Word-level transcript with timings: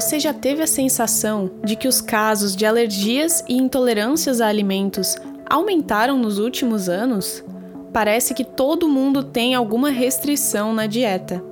Você 0.00 0.18
já 0.18 0.32
teve 0.32 0.62
a 0.62 0.66
sensação 0.66 1.50
de 1.62 1.76
que 1.76 1.86
os 1.86 2.00
casos 2.00 2.56
de 2.56 2.64
alergias 2.64 3.44
e 3.46 3.58
intolerâncias 3.58 4.40
a 4.40 4.46
alimentos 4.46 5.14
aumentaram 5.44 6.16
nos 6.16 6.38
últimos 6.38 6.88
anos? 6.88 7.44
Parece 7.92 8.32
que 8.32 8.42
todo 8.42 8.88
mundo 8.88 9.22
tem 9.22 9.54
alguma 9.54 9.90
restrição 9.90 10.72
na 10.72 10.86
dieta. 10.86 11.44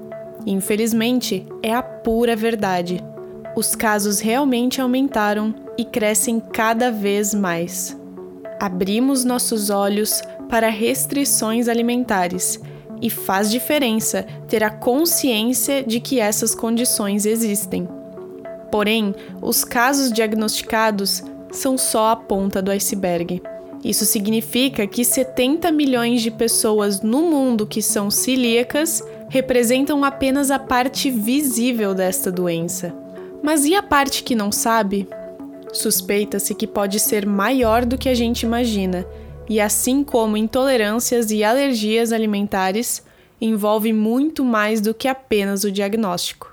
Infelizmente, 0.47 1.47
é 1.63 1.75
a 1.75 1.83
pura 1.83 2.35
verdade. 2.35 3.05
Os 3.55 3.75
casos 3.75 4.19
realmente 4.19 4.81
aumentaram 4.81 5.55
e 5.77 5.85
crescem 5.85 6.41
cada 6.41 6.91
vez 6.91 7.35
mais. 7.35 8.01
Abrimos 8.59 9.27
nossos 9.27 9.69
olhos 9.69 10.23
para 10.49 10.71
restrições 10.71 11.69
alimentares 11.69 12.59
e 13.03 13.11
faz 13.11 13.51
diferença 13.51 14.23
ter 14.49 14.65
a 14.65 14.71
consciência 14.71 15.85
de 15.85 16.01
que 16.01 16.19
essas 16.19 16.55
condições 16.55 17.27
existem. 17.27 17.98
Porém, 18.71 19.15
os 19.41 19.65
casos 19.65 20.13
diagnosticados 20.13 21.23
são 21.51 21.79
só 21.79 22.09
a 22.09 22.17
ponta 22.17 22.61
do 22.61 22.71
iceberg. 22.71 23.43
Isso 23.85 24.05
significa 24.05 24.87
que 24.87 25.05
70 25.05 25.71
milhões 25.71 26.21
de 26.21 26.31
pessoas 26.31 27.01
no 27.01 27.23
mundo 27.23 27.67
que 27.67 27.81
são 27.81 28.11
celíacas 28.11 29.03
representam 29.29 30.05
apenas 30.05 30.51
a 30.51 30.59
parte 30.59 31.11
visível 31.11 31.95
desta 31.95 32.31
doença. 32.31 32.95
Mas 33.43 33.65
e 33.65 33.75
a 33.75 33.83
parte 33.83 34.23
que 34.23 34.35
não 34.35 34.51
sabe? 34.51 35.09
Suspeita-se 35.73 36.55
que 36.55 36.67
pode 36.67 36.99
ser 36.99 37.25
maior 37.25 37.85
do 37.85 37.97
que 37.97 38.09
a 38.09 38.15
gente 38.15 38.43
imagina, 38.43 39.07
e 39.49 39.61
assim 39.61 40.03
como 40.03 40.37
intolerâncias 40.37 41.31
e 41.31 41.45
alergias 41.45 42.13
alimentares, 42.13 43.03
envolve 43.41 43.93
muito 43.93 44.45
mais 44.45 44.81
do 44.81 44.93
que 44.93 45.07
apenas 45.07 45.63
o 45.65 45.71
diagnóstico. 45.71 46.48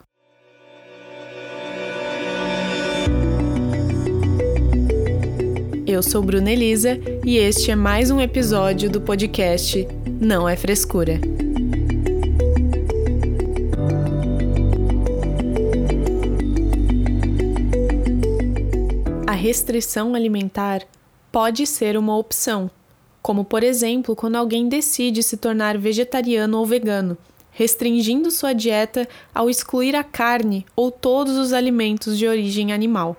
Eu 5.95 6.03
sou 6.03 6.21
Bruna 6.21 6.51
Elisa 6.51 6.99
e 7.25 7.37
este 7.37 7.71
é 7.71 7.75
mais 7.75 8.11
um 8.11 8.19
episódio 8.19 8.89
do 8.89 8.99
podcast 8.99 9.87
Não 10.19 10.47
é 10.47 10.57
Frescura. 10.57 11.21
A 19.25 19.31
restrição 19.31 20.13
alimentar 20.13 20.81
pode 21.31 21.65
ser 21.65 21.97
uma 21.97 22.17
opção, 22.17 22.69
como 23.21 23.45
por 23.45 23.63
exemplo 23.63 24.17
quando 24.17 24.35
alguém 24.35 24.67
decide 24.67 25.23
se 25.23 25.37
tornar 25.37 25.77
vegetariano 25.77 26.57
ou 26.57 26.65
vegano, 26.65 27.17
restringindo 27.51 28.29
sua 28.31 28.51
dieta 28.51 29.07
ao 29.33 29.49
excluir 29.49 29.95
a 29.95 30.03
carne 30.03 30.65
ou 30.75 30.91
todos 30.91 31.37
os 31.37 31.53
alimentos 31.53 32.17
de 32.17 32.27
origem 32.27 32.73
animal 32.73 33.15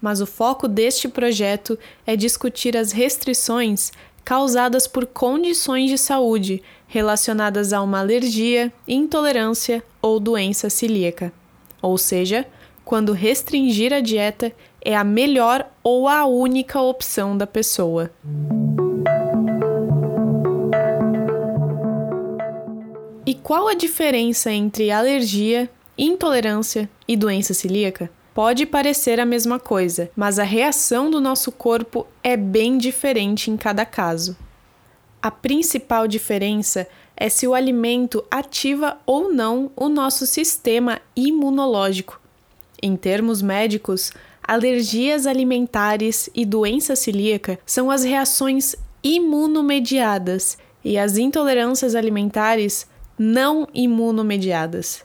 mas 0.00 0.20
o 0.20 0.26
foco 0.26 0.68
deste 0.68 1.08
projeto 1.08 1.78
é 2.06 2.16
discutir 2.16 2.76
as 2.76 2.92
restrições 2.92 3.92
causadas 4.24 4.86
por 4.86 5.06
condições 5.06 5.88
de 5.88 5.96
saúde 5.96 6.62
relacionadas 6.86 7.72
a 7.72 7.82
uma 7.82 8.00
alergia, 8.00 8.72
intolerância 8.86 9.82
ou 10.02 10.20
doença 10.20 10.68
celíaca. 10.68 11.32
Ou 11.80 11.96
seja, 11.96 12.46
quando 12.84 13.12
restringir 13.12 13.92
a 13.92 14.00
dieta 14.00 14.52
é 14.80 14.96
a 14.96 15.04
melhor 15.04 15.70
ou 15.82 16.08
a 16.08 16.26
única 16.26 16.80
opção 16.80 17.36
da 17.36 17.46
pessoa. 17.46 18.10
E 23.26 23.34
qual 23.34 23.68
a 23.68 23.74
diferença 23.74 24.50
entre 24.50 24.90
alergia, 24.90 25.70
intolerância 25.98 26.88
e 27.06 27.16
doença 27.16 27.52
celíaca? 27.52 28.10
Pode 28.38 28.66
parecer 28.66 29.18
a 29.18 29.26
mesma 29.26 29.58
coisa, 29.58 30.12
mas 30.14 30.38
a 30.38 30.44
reação 30.44 31.10
do 31.10 31.20
nosso 31.20 31.50
corpo 31.50 32.06
é 32.22 32.36
bem 32.36 32.78
diferente 32.78 33.50
em 33.50 33.56
cada 33.56 33.84
caso. 33.84 34.36
A 35.20 35.28
principal 35.28 36.06
diferença 36.06 36.86
é 37.16 37.28
se 37.28 37.48
o 37.48 37.52
alimento 37.52 38.24
ativa 38.30 38.96
ou 39.04 39.32
não 39.34 39.72
o 39.74 39.88
nosso 39.88 40.24
sistema 40.24 41.00
imunológico. 41.16 42.20
Em 42.80 42.94
termos 42.94 43.42
médicos, 43.42 44.12
alergias 44.40 45.26
alimentares 45.26 46.30
e 46.32 46.46
doença 46.46 46.94
celíaca 46.94 47.58
são 47.66 47.90
as 47.90 48.04
reações 48.04 48.76
imunomediadas 49.02 50.56
e 50.84 50.96
as 50.96 51.18
intolerâncias 51.18 51.96
alimentares 51.96 52.86
não 53.18 53.66
imunomediadas. 53.74 55.04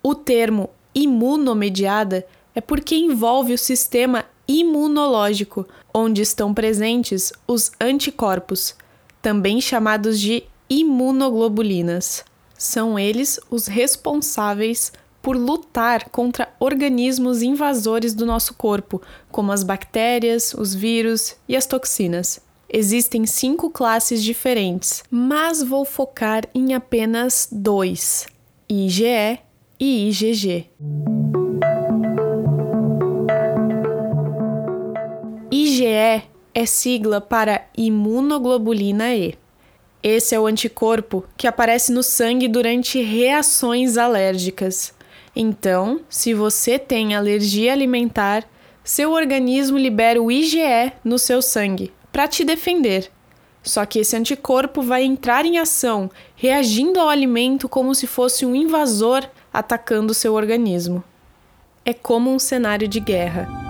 O 0.00 0.14
termo 0.14 0.70
imunomediada 0.94 2.24
é 2.54 2.60
porque 2.60 2.94
envolve 2.94 3.52
o 3.52 3.58
sistema 3.58 4.24
imunológico, 4.46 5.66
onde 5.92 6.22
estão 6.22 6.52
presentes 6.52 7.32
os 7.46 7.72
anticorpos, 7.80 8.74
também 9.20 9.60
chamados 9.60 10.20
de 10.20 10.44
imunoglobulinas. 10.68 12.24
São 12.56 12.98
eles 12.98 13.40
os 13.50 13.66
responsáveis 13.66 14.92
por 15.20 15.36
lutar 15.36 16.10
contra 16.10 16.52
organismos 16.60 17.42
invasores 17.42 18.12
do 18.12 18.26
nosso 18.26 18.54
corpo, 18.54 19.00
como 19.32 19.52
as 19.52 19.62
bactérias, 19.62 20.52
os 20.52 20.74
vírus 20.74 21.34
e 21.48 21.56
as 21.56 21.66
toxinas. 21.66 22.40
Existem 22.68 23.24
cinco 23.24 23.70
classes 23.70 24.22
diferentes, 24.22 25.02
mas 25.10 25.62
vou 25.62 25.84
focar 25.84 26.44
em 26.54 26.74
apenas 26.74 27.48
dois: 27.50 28.26
IgE 28.68 29.38
e 29.80 30.08
IgG. 30.08 30.70
IgE 35.84 36.22
é 36.54 36.66
sigla 36.66 37.20
para 37.20 37.66
imunoglobulina 37.76 39.14
E. 39.14 39.34
Esse 40.02 40.34
é 40.34 40.40
o 40.40 40.46
anticorpo 40.46 41.24
que 41.36 41.46
aparece 41.46 41.92
no 41.92 42.02
sangue 42.02 42.48
durante 42.48 43.00
reações 43.02 43.96
alérgicas. 43.96 44.94
Então, 45.36 46.00
se 46.08 46.32
você 46.32 46.78
tem 46.78 47.14
alergia 47.14 47.72
alimentar, 47.72 48.44
seu 48.82 49.12
organismo 49.12 49.78
libera 49.78 50.22
o 50.22 50.30
IgE 50.30 50.92
no 51.02 51.18
seu 51.18 51.42
sangue 51.42 51.92
para 52.12 52.28
te 52.28 52.44
defender. 52.44 53.10
Só 53.62 53.86
que 53.86 53.98
esse 53.98 54.14
anticorpo 54.14 54.82
vai 54.82 55.04
entrar 55.04 55.46
em 55.46 55.58
ação, 55.58 56.10
reagindo 56.36 57.00
ao 57.00 57.08
alimento 57.08 57.68
como 57.68 57.94
se 57.94 58.06
fosse 58.06 58.44
um 58.44 58.54
invasor 58.54 59.24
atacando 59.52 60.12
seu 60.12 60.34
organismo. 60.34 61.02
É 61.84 61.94
como 61.94 62.30
um 62.30 62.38
cenário 62.38 62.86
de 62.86 63.00
guerra. 63.00 63.63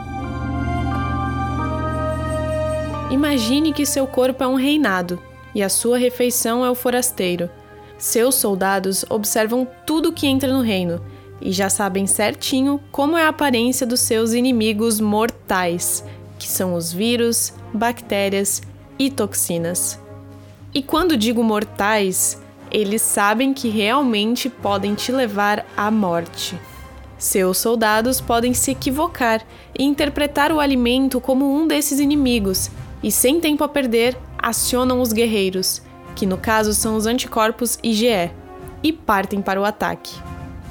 Imagine 3.14 3.72
que 3.72 3.86
seu 3.86 4.08
corpo 4.08 4.42
é 4.42 4.48
um 4.48 4.56
reinado 4.56 5.22
e 5.54 5.62
a 5.62 5.69
sua 5.69 5.97
refeição 5.97 6.64
é 6.64 6.70
o 6.70 6.75
forasteiro. 6.75 7.48
Seus 7.97 8.34
soldados 8.34 9.04
observam 9.08 9.69
tudo 9.86 10.12
que 10.12 10.26
entra 10.26 10.52
no 10.52 10.62
reino 10.62 11.00
e 11.41 11.52
já 11.52 11.70
sabem 11.70 12.08
certinho 12.08 12.80
como 12.91 13.16
é 13.16 13.22
a 13.22 13.28
aparência 13.28 13.86
dos 13.86 14.00
seus 14.00 14.32
inimigos 14.32 14.98
mortais, 14.98 16.04
que 16.41 16.48
são 16.48 16.75
os 16.75 16.92
vírus, 16.92 17.52
bactérias 17.72 18.60
e 18.98 19.08
toxinas. 19.08 19.96
E 20.75 20.82
quando 20.82 21.16
digo 21.16 21.44
mortais, 21.44 22.42
eles 22.69 23.00
sabem 23.00 23.54
que 23.54 23.69
realmente 23.69 24.50
podem 24.50 24.96
te 24.96 25.12
levar 25.12 25.64
à 25.76 25.88
morte. 25.88 26.58
Seus 27.16 27.58
soldados 27.58 28.20
podem 28.20 28.52
se 28.52 28.72
equivocar 28.72 29.41
e 29.78 29.84
interpretar 29.84 30.50
o 30.50 30.58
alimento 30.58 31.20
como 31.20 31.56
um 31.56 31.69
desses 31.69 32.00
inimigos 32.00 32.72
e, 33.04 33.12
sem 33.12 33.38
tempo 33.38 33.62
a 33.62 33.69
perder, 33.69 34.16
acionam 34.38 35.03
os 35.03 35.12
guerreiros, 35.12 35.82
que 36.17 36.25
no 36.25 36.38
caso 36.38 36.73
são 36.73 36.96
os 36.96 37.05
anticorpos 37.05 37.78
IgE, 37.82 38.31
e 38.82 38.93
partem 38.93 39.43
para 39.43 39.61
o 39.61 39.64
ataque. 39.64 40.14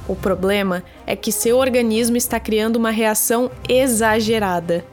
O 0.07 0.16
problema 0.16 0.84
é 1.06 1.16
que 1.16 1.31
seu 1.31 1.57
organismo 1.57 2.18
está 2.18 2.40
criando 2.40 2.78
uma 2.78 2.90
reação 2.90 3.52
exagerada. 3.69 4.84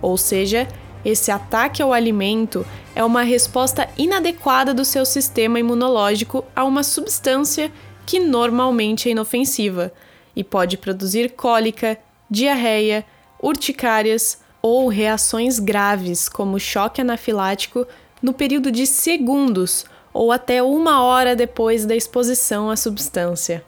Ou 0.00 0.16
seja, 0.16 0.68
esse 1.04 1.32
ataque 1.32 1.82
ao 1.82 1.92
alimento 1.92 2.64
é 2.94 3.02
uma 3.02 3.22
resposta 3.22 3.88
inadequada 3.98 4.72
do 4.72 4.84
seu 4.84 5.04
sistema 5.04 5.58
imunológico 5.58 6.44
a 6.54 6.62
uma 6.62 6.84
substância 6.84 7.72
que 8.06 8.20
normalmente 8.20 9.08
é 9.08 9.12
inofensiva 9.12 9.92
e 10.34 10.44
pode 10.44 10.76
produzir 10.76 11.32
cólica, 11.32 11.98
diarreia, 12.30 13.04
urticárias, 13.42 14.38
ou 14.62 14.88
reações 14.88 15.58
graves, 15.58 16.28
como 16.28 16.58
choque 16.58 17.00
anafilático, 17.00 17.86
no 18.22 18.32
período 18.32 18.70
de 18.70 18.86
segundos 18.86 19.84
ou 20.14 20.30
até 20.30 20.62
uma 20.62 21.02
hora 21.02 21.34
depois 21.34 21.84
da 21.84 21.96
exposição 21.96 22.70
à 22.70 22.76
substância. 22.76 23.64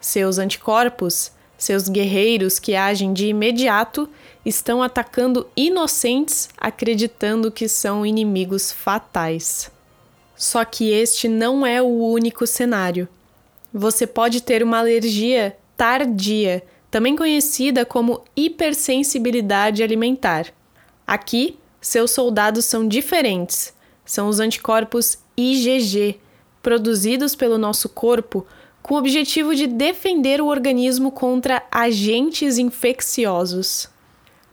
Seus 0.00 0.38
anticorpos, 0.38 1.30
seus 1.56 1.88
guerreiros 1.88 2.58
que 2.58 2.74
agem 2.74 3.12
de 3.12 3.26
imediato, 3.26 4.08
estão 4.44 4.82
atacando 4.82 5.46
inocentes, 5.56 6.48
acreditando 6.56 7.50
que 7.50 7.68
são 7.68 8.06
inimigos 8.06 8.72
fatais. 8.72 9.70
Só 10.34 10.64
que 10.64 10.90
este 10.90 11.28
não 11.28 11.66
é 11.66 11.82
o 11.82 11.86
único 11.86 12.46
cenário. 12.46 13.08
Você 13.74 14.06
pode 14.06 14.40
ter 14.40 14.62
uma 14.62 14.78
alergia 14.78 15.56
tardia 15.76 16.62
também 16.90 17.14
conhecida 17.16 17.84
como 17.84 18.22
hipersensibilidade 18.36 19.82
alimentar. 19.82 20.46
Aqui, 21.06 21.58
seus 21.80 22.10
soldados 22.10 22.64
são 22.64 22.86
diferentes. 22.86 23.74
São 24.04 24.28
os 24.28 24.40
anticorpos 24.40 25.18
IgG, 25.36 26.18
produzidos 26.62 27.34
pelo 27.34 27.58
nosso 27.58 27.88
corpo 27.88 28.46
com 28.82 28.94
o 28.94 28.98
objetivo 28.98 29.54
de 29.54 29.66
defender 29.66 30.40
o 30.40 30.46
organismo 30.46 31.10
contra 31.10 31.62
agentes 31.70 32.56
infecciosos. 32.56 33.88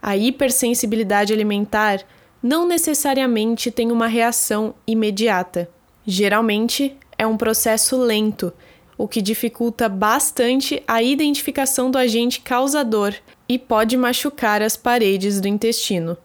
A 0.02 0.18
hipersensibilidade 0.18 1.34
alimentar 1.34 2.06
não 2.44 2.68
necessariamente 2.68 3.72
tem 3.72 3.92
uma 3.92 4.08
reação 4.08 4.76
imediata. 4.86 5.70
Geralmente 6.06 6.96
é 7.18 7.26
um 7.26 7.38
processo 7.38 7.98
lento, 7.98 8.54
o 8.98 9.08
que 9.08 9.22
dificulta 9.22 9.90
bastante 9.90 10.82
a 10.88 11.02
identificação 11.02 11.92
do 11.92 11.98
agente 11.98 12.42
causador 12.42 13.14
e 13.48 13.60
pode 13.60 13.98
machucar 13.98 14.62
as 14.62 14.78
paredes 14.78 15.42
do 15.42 15.48
intestino. 15.48 16.18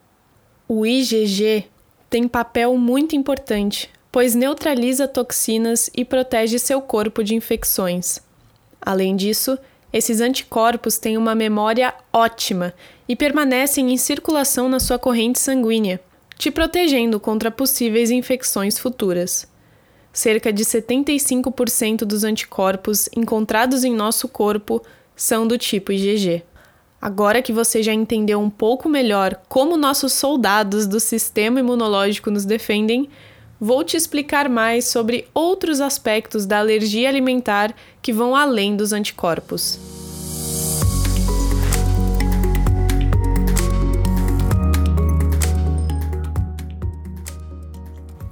O 0.68 0.86
IgG 0.86 1.66
tem 2.08 2.28
papel 2.28 2.76
muito 2.76 3.16
importante 3.16 3.90
pois 4.12 4.34
neutraliza 4.34 5.06
toxinas 5.06 5.88
e 5.96 6.04
protege 6.04 6.58
seu 6.58 6.80
corpo 6.80 7.22
de 7.22 7.34
infecções. 7.34 8.20
Além 8.80 9.14
disso, 9.14 9.58
esses 9.92 10.20
anticorpos 10.20 10.98
têm 10.98 11.16
uma 11.16 11.34
memória 11.34 11.94
ótima 12.12 12.74
e 13.08 13.14
permanecem 13.14 13.92
em 13.92 13.96
circulação 13.96 14.68
na 14.68 14.80
sua 14.80 14.98
corrente 14.98 15.38
sanguínea, 15.38 16.00
te 16.36 16.50
protegendo 16.50 17.20
contra 17.20 17.50
possíveis 17.50 18.10
infecções 18.10 18.78
futuras. 18.78 19.49
Cerca 20.12 20.52
de 20.52 20.64
75% 20.64 21.98
dos 21.98 22.24
anticorpos 22.24 23.08
encontrados 23.14 23.84
em 23.84 23.94
nosso 23.94 24.28
corpo 24.28 24.82
são 25.14 25.46
do 25.46 25.56
tipo 25.56 25.92
IgG. 25.92 26.42
Agora 27.00 27.40
que 27.40 27.52
você 27.52 27.82
já 27.82 27.94
entendeu 27.94 28.40
um 28.40 28.50
pouco 28.50 28.88
melhor 28.88 29.40
como 29.48 29.76
nossos 29.76 30.12
soldados 30.12 30.86
do 30.86 30.98
sistema 30.98 31.60
imunológico 31.60 32.30
nos 32.30 32.44
defendem, 32.44 33.08
vou 33.58 33.84
te 33.84 33.96
explicar 33.96 34.48
mais 34.48 34.86
sobre 34.88 35.28
outros 35.32 35.80
aspectos 35.80 36.44
da 36.44 36.58
alergia 36.58 37.08
alimentar 37.08 37.74
que 38.02 38.12
vão 38.12 38.34
além 38.34 38.76
dos 38.76 38.92
anticorpos. 38.92 39.78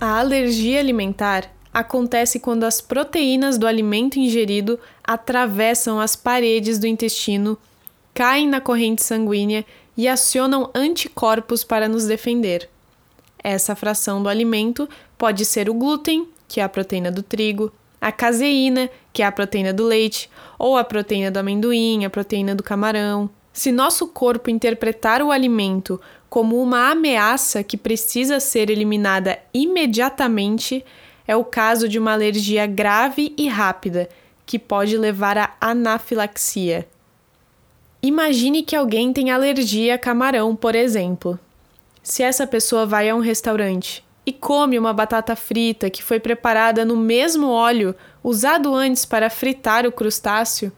A 0.00 0.18
alergia 0.20 0.78
alimentar 0.78 1.57
acontece 1.72 2.40
quando 2.40 2.64
as 2.64 2.80
proteínas 2.80 3.58
do 3.58 3.66
alimento 3.66 4.18
ingerido 4.18 4.78
atravessam 5.04 6.00
as 6.00 6.16
paredes 6.16 6.78
do 6.78 6.86
intestino, 6.86 7.58
caem 8.14 8.48
na 8.48 8.60
corrente 8.60 9.02
sanguínea 9.02 9.64
e 9.96 10.08
acionam 10.08 10.70
anticorpos 10.74 11.64
para 11.64 11.88
nos 11.88 12.06
defender. 12.06 12.68
Essa 13.42 13.74
fração 13.74 14.22
do 14.22 14.28
alimento 14.28 14.88
pode 15.16 15.44
ser 15.44 15.68
o 15.68 15.74
glúten, 15.74 16.28
que 16.46 16.60
é 16.60 16.64
a 16.64 16.68
proteína 16.68 17.10
do 17.10 17.22
trigo, 17.22 17.72
a 18.00 18.12
caseína, 18.12 18.90
que 19.12 19.22
é 19.22 19.26
a 19.26 19.32
proteína 19.32 19.72
do 19.72 19.84
leite, 19.84 20.30
ou 20.58 20.76
a 20.76 20.84
proteína 20.84 21.30
do 21.30 21.38
amendoim, 21.38 22.04
a 22.04 22.10
proteína 22.10 22.54
do 22.54 22.62
camarão. 22.62 23.28
Se 23.52 23.72
nosso 23.72 24.06
corpo 24.06 24.50
interpretar 24.50 25.20
o 25.20 25.32
alimento 25.32 26.00
como 26.28 26.62
uma 26.62 26.90
ameaça 26.90 27.64
que 27.64 27.76
precisa 27.76 28.38
ser 28.38 28.70
eliminada 28.70 29.38
imediatamente, 29.52 30.84
é 31.28 31.36
o 31.36 31.44
caso 31.44 31.86
de 31.86 31.98
uma 31.98 32.14
alergia 32.14 32.66
grave 32.66 33.34
e 33.36 33.46
rápida, 33.48 34.08
que 34.46 34.58
pode 34.58 34.96
levar 34.96 35.36
à 35.36 35.54
anafilaxia. 35.60 36.88
Imagine 38.02 38.62
que 38.62 38.74
alguém 38.74 39.12
tem 39.12 39.30
alergia 39.30 39.96
a 39.96 39.98
camarão, 39.98 40.56
por 40.56 40.74
exemplo. 40.74 41.38
Se 42.02 42.22
essa 42.22 42.46
pessoa 42.46 42.86
vai 42.86 43.10
a 43.10 43.14
um 43.14 43.20
restaurante 43.20 44.02
e 44.24 44.32
come 44.32 44.78
uma 44.78 44.94
batata 44.94 45.36
frita 45.36 45.90
que 45.90 46.02
foi 46.02 46.18
preparada 46.18 46.82
no 46.82 46.96
mesmo 46.96 47.50
óleo 47.50 47.94
usado 48.24 48.74
antes 48.74 49.04
para 49.04 49.28
fritar 49.28 49.86
o 49.86 49.92
crustáceo, 49.92 50.72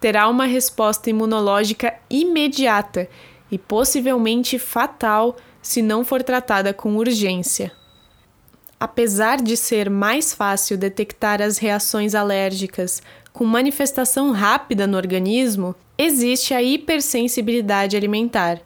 terá 0.00 0.28
uma 0.28 0.46
resposta 0.46 1.10
imunológica 1.10 1.94
imediata 2.10 3.08
e 3.52 3.56
possivelmente 3.56 4.58
fatal 4.58 5.36
se 5.60 5.80
não 5.80 6.04
for 6.04 6.24
tratada 6.24 6.74
com 6.74 6.96
urgência. 6.96 7.70
Apesar 8.82 9.40
de 9.40 9.56
ser 9.56 9.88
mais 9.88 10.34
fácil 10.34 10.76
detectar 10.76 11.40
as 11.40 11.56
reações 11.56 12.16
alérgicas 12.16 13.00
com 13.32 13.44
manifestação 13.44 14.32
rápida 14.32 14.88
no 14.88 14.96
organismo, 14.96 15.72
existe 15.96 16.52
a 16.52 16.60
hipersensibilidade 16.60 17.96
alimentar. 17.96 18.60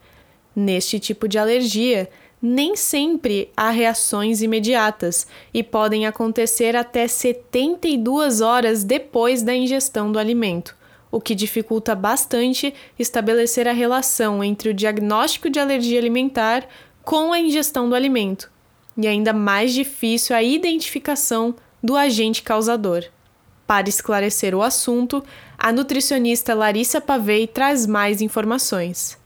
Neste 0.56 0.98
tipo 0.98 1.28
de 1.28 1.36
alergia, 1.36 2.08
nem 2.40 2.74
sempre 2.76 3.50
há 3.54 3.68
reações 3.68 4.40
imediatas 4.40 5.26
e 5.52 5.62
podem 5.62 6.06
acontecer 6.06 6.74
até 6.74 7.06
72 7.06 8.40
horas 8.40 8.84
depois 8.84 9.42
da 9.42 9.54
ingestão 9.54 10.10
do 10.10 10.18
alimento, 10.18 10.74
o 11.12 11.20
que 11.20 11.34
dificulta 11.34 11.94
bastante 11.94 12.72
estabelecer 12.98 13.68
a 13.68 13.72
relação 13.72 14.42
entre 14.42 14.70
o 14.70 14.74
diagnóstico 14.74 15.50
de 15.50 15.60
alergia 15.60 15.98
alimentar 15.98 16.66
com 17.04 17.34
a 17.34 17.38
ingestão 17.38 17.86
do 17.86 17.94
alimento, 17.94 18.50
e 18.96 19.06
ainda 19.06 19.32
mais 19.32 19.72
difícil 19.72 20.34
a 20.34 20.42
identificação 20.42 21.54
do 21.82 21.96
agente 21.96 22.42
causador. 22.42 23.04
Para 23.66 23.88
esclarecer 23.88 24.54
o 24.54 24.62
assunto, 24.62 25.24
a 25.58 25.72
nutricionista 25.72 26.54
Larissa 26.54 27.00
Pavei 27.00 27.46
traz 27.46 27.86
mais 27.86 28.20
informações. 28.20 29.18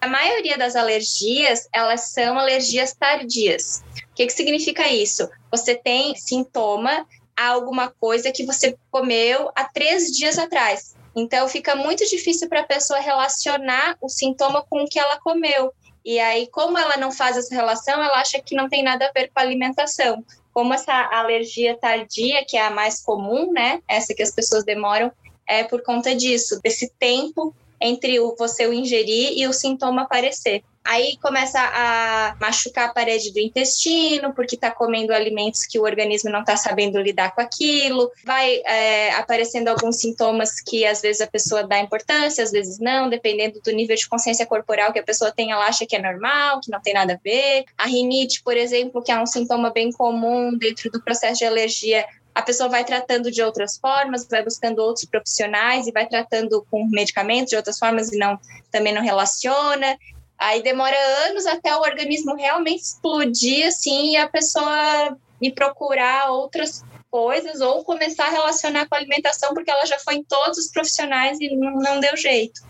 A 0.00 0.06
maioria 0.06 0.58
das 0.58 0.76
alergias, 0.76 1.66
elas 1.72 2.12
são 2.12 2.38
alergias 2.38 2.92
tardias. 2.92 3.82
O 4.10 4.14
que, 4.14 4.26
que 4.26 4.32
significa 4.32 4.86
isso? 4.88 5.28
Você 5.50 5.74
tem 5.74 6.14
sintoma 6.14 7.06
a 7.36 7.48
alguma 7.48 7.88
coisa 7.88 8.30
que 8.30 8.44
você 8.44 8.76
comeu 8.90 9.50
há 9.54 9.64
três 9.64 10.12
dias 10.12 10.38
atrás. 10.38 10.94
Então, 11.14 11.48
fica 11.48 11.74
muito 11.74 12.04
difícil 12.06 12.48
para 12.48 12.60
a 12.60 12.66
pessoa 12.66 13.00
relacionar 13.00 13.96
o 14.00 14.08
sintoma 14.08 14.62
com 14.68 14.84
o 14.84 14.86
que 14.86 14.98
ela 14.98 15.18
comeu. 15.18 15.72
E 16.06 16.20
aí, 16.20 16.46
como 16.46 16.78
ela 16.78 16.96
não 16.96 17.10
faz 17.10 17.36
essa 17.36 17.52
relação, 17.52 18.00
ela 18.00 18.20
acha 18.20 18.40
que 18.40 18.54
não 18.54 18.68
tem 18.68 18.80
nada 18.80 19.06
a 19.08 19.12
ver 19.12 19.26
com 19.26 19.40
a 19.40 19.42
alimentação. 19.42 20.24
Como 20.52 20.72
essa 20.72 20.94
alergia 21.12 21.76
tardia, 21.76 22.44
que 22.46 22.56
é 22.56 22.64
a 22.64 22.70
mais 22.70 23.02
comum, 23.02 23.52
né? 23.52 23.82
Essa 23.88 24.14
que 24.14 24.22
as 24.22 24.30
pessoas 24.30 24.64
demoram, 24.64 25.10
é 25.48 25.64
por 25.64 25.82
conta 25.82 26.14
disso, 26.14 26.60
desse 26.62 26.92
tempo 26.96 27.52
entre 27.80 28.20
o 28.20 28.36
você 28.36 28.68
o 28.68 28.72
ingerir 28.72 29.36
e 29.36 29.48
o 29.48 29.52
sintoma 29.52 30.02
aparecer. 30.02 30.62
Aí 30.86 31.16
começa 31.20 31.58
a 31.60 32.36
machucar 32.40 32.88
a 32.88 32.92
parede 32.92 33.32
do 33.32 33.40
intestino, 33.40 34.32
porque 34.32 34.54
está 34.54 34.70
comendo 34.70 35.12
alimentos 35.12 35.66
que 35.66 35.78
o 35.78 35.82
organismo 35.82 36.30
não 36.30 36.40
está 36.40 36.56
sabendo 36.56 37.00
lidar 37.00 37.34
com 37.34 37.40
aquilo. 37.40 38.10
Vai 38.24 38.62
é, 38.64 39.12
aparecendo 39.14 39.68
alguns 39.68 39.96
sintomas 39.96 40.60
que 40.60 40.86
às 40.86 41.00
vezes 41.00 41.20
a 41.20 41.26
pessoa 41.26 41.64
dá 41.64 41.80
importância, 41.80 42.44
às 42.44 42.52
vezes 42.52 42.78
não, 42.78 43.10
dependendo 43.10 43.60
do 43.60 43.72
nível 43.72 43.96
de 43.96 44.08
consciência 44.08 44.46
corporal 44.46 44.92
que 44.92 45.00
a 45.00 45.02
pessoa 45.02 45.32
tem, 45.32 45.50
ela 45.50 45.66
acha 45.66 45.84
que 45.84 45.96
é 45.96 46.00
normal, 46.00 46.60
que 46.60 46.70
não 46.70 46.80
tem 46.80 46.94
nada 46.94 47.14
a 47.14 47.18
ver. 47.22 47.64
A 47.76 47.86
rinite, 47.86 48.42
por 48.42 48.56
exemplo, 48.56 49.02
que 49.02 49.10
é 49.10 49.20
um 49.20 49.26
sintoma 49.26 49.70
bem 49.70 49.90
comum 49.90 50.56
dentro 50.56 50.88
do 50.90 51.02
processo 51.02 51.38
de 51.38 51.44
alergia, 51.44 52.06
a 52.36 52.42
pessoa 52.42 52.68
vai 52.68 52.84
tratando 52.84 53.30
de 53.30 53.40
outras 53.42 53.78
formas, 53.78 54.28
vai 54.28 54.44
buscando 54.44 54.80
outros 54.80 55.06
profissionais 55.06 55.86
e 55.86 55.90
vai 55.90 56.06
tratando 56.06 56.66
com 56.70 56.86
medicamentos 56.86 57.48
de 57.48 57.56
outras 57.56 57.78
formas 57.78 58.12
e 58.12 58.18
não 58.18 58.38
também 58.70 58.92
não 58.92 59.02
relaciona. 59.02 59.96
Aí 60.38 60.62
demora 60.62 60.96
anos 61.28 61.46
até 61.46 61.74
o 61.74 61.80
organismo 61.80 62.34
realmente 62.36 62.82
explodir 62.82 63.66
assim 63.66 64.12
e 64.12 64.16
a 64.16 64.28
pessoa 64.28 65.16
ir 65.40 65.52
procurar 65.52 66.30
outras 66.30 66.84
coisas 67.10 67.60
ou 67.60 67.82
começar 67.84 68.26
a 68.26 68.30
relacionar 68.30 68.86
com 68.88 68.94
a 68.94 68.98
alimentação 68.98 69.54
porque 69.54 69.70
ela 69.70 69.86
já 69.86 69.98
foi 69.98 70.16
em 70.16 70.24
todos 70.24 70.58
os 70.58 70.70
profissionais 70.70 71.38
e 71.40 71.56
não, 71.56 72.00
deu 72.00 72.16
jeito. 72.16 72.60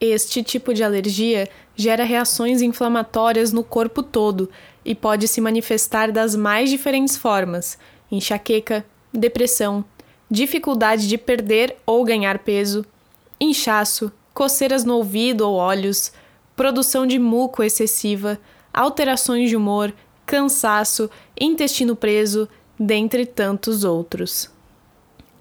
Este 0.00 0.42
tipo 0.42 0.74
de 0.74 0.84
alergia 0.84 1.48
gera 1.74 2.04
reações 2.04 2.60
inflamatórias 2.60 3.52
no 3.52 3.64
corpo 3.64 4.02
todo 4.02 4.50
e 4.84 4.94
pode 4.94 5.26
se 5.26 5.40
manifestar 5.40 6.12
das 6.12 6.36
mais 6.36 6.68
diferentes 6.68 7.16
formas: 7.16 7.78
enxaqueca, 8.10 8.84
depressão, 9.12 9.82
dificuldade 10.30 11.08
de 11.08 11.16
perder 11.16 11.76
ou 11.86 12.04
ganhar 12.04 12.40
peso, 12.40 12.84
inchaço, 13.40 14.12
coceiras 14.34 14.84
no 14.84 14.96
ouvido 14.96 15.48
ou 15.48 15.54
olhos, 15.54 16.12
produção 16.56 17.06
de 17.06 17.18
muco 17.18 17.62
excessiva, 17.62 18.38
alterações 18.72 19.50
de 19.50 19.56
humor, 19.56 19.92
cansaço, 20.26 21.10
intestino 21.38 21.94
preso, 21.94 22.48
dentre 22.78 23.26
tantos 23.26 23.84
outros. 23.84 24.50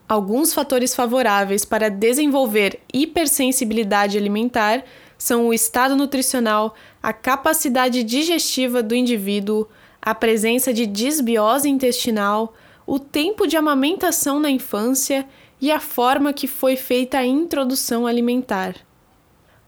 Alguns 0.07 0.53
fatores 0.53 0.93
favoráveis 0.93 1.65
para 1.65 1.89
desenvolver 1.89 2.79
hipersensibilidade 2.93 4.17
alimentar 4.17 4.83
são 5.17 5.47
o 5.47 5.53
estado 5.53 5.95
nutricional, 5.95 6.75
a 7.01 7.13
capacidade 7.13 8.03
digestiva 8.03 8.83
do 8.83 8.93
indivíduo, 8.93 9.67
a 10.01 10.13
presença 10.13 10.73
de 10.73 10.85
disbiose 10.85 11.69
intestinal, 11.69 12.53
o 12.85 12.99
tempo 12.99 13.47
de 13.47 13.55
amamentação 13.55 14.39
na 14.39 14.51
infância 14.51 15.25
e 15.61 15.71
a 15.71 15.79
forma 15.79 16.33
que 16.33 16.45
foi 16.45 16.75
feita 16.75 17.19
a 17.19 17.25
introdução 17.25 18.05
alimentar. 18.05 18.75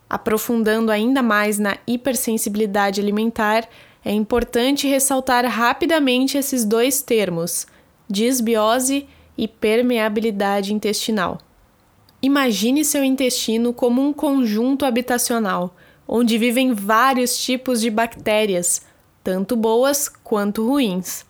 Aprofundando 0.09 0.91
ainda 0.91 1.21
mais 1.21 1.57
na 1.57 1.77
hipersensibilidade 1.87 3.01
alimentar, 3.01 3.67
é 4.03 4.11
importante 4.11 4.87
ressaltar 4.87 5.45
rapidamente 5.45 6.37
esses 6.37 6.63
dois 6.63 7.01
termos, 7.01 7.65
disbiose 8.07 9.07
e 9.35 9.47
permeabilidade 9.47 10.73
intestinal. 10.73 11.39
Imagine 12.21 12.85
seu 12.85 13.03
intestino 13.03 13.73
como 13.73 14.01
um 14.01 14.13
conjunto 14.13 14.85
habitacional, 14.85 15.75
onde 16.07 16.37
vivem 16.37 16.73
vários 16.73 17.37
tipos 17.37 17.81
de 17.81 17.89
bactérias, 17.89 18.81
tanto 19.23 19.55
boas 19.55 20.07
quanto 20.07 20.67
ruins. 20.67 21.25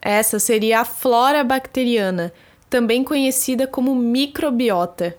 Essa 0.00 0.38
seria 0.38 0.80
a 0.80 0.84
flora 0.84 1.42
bacteriana, 1.42 2.32
também 2.70 3.02
conhecida 3.02 3.66
como 3.66 3.94
microbiota. 3.94 5.16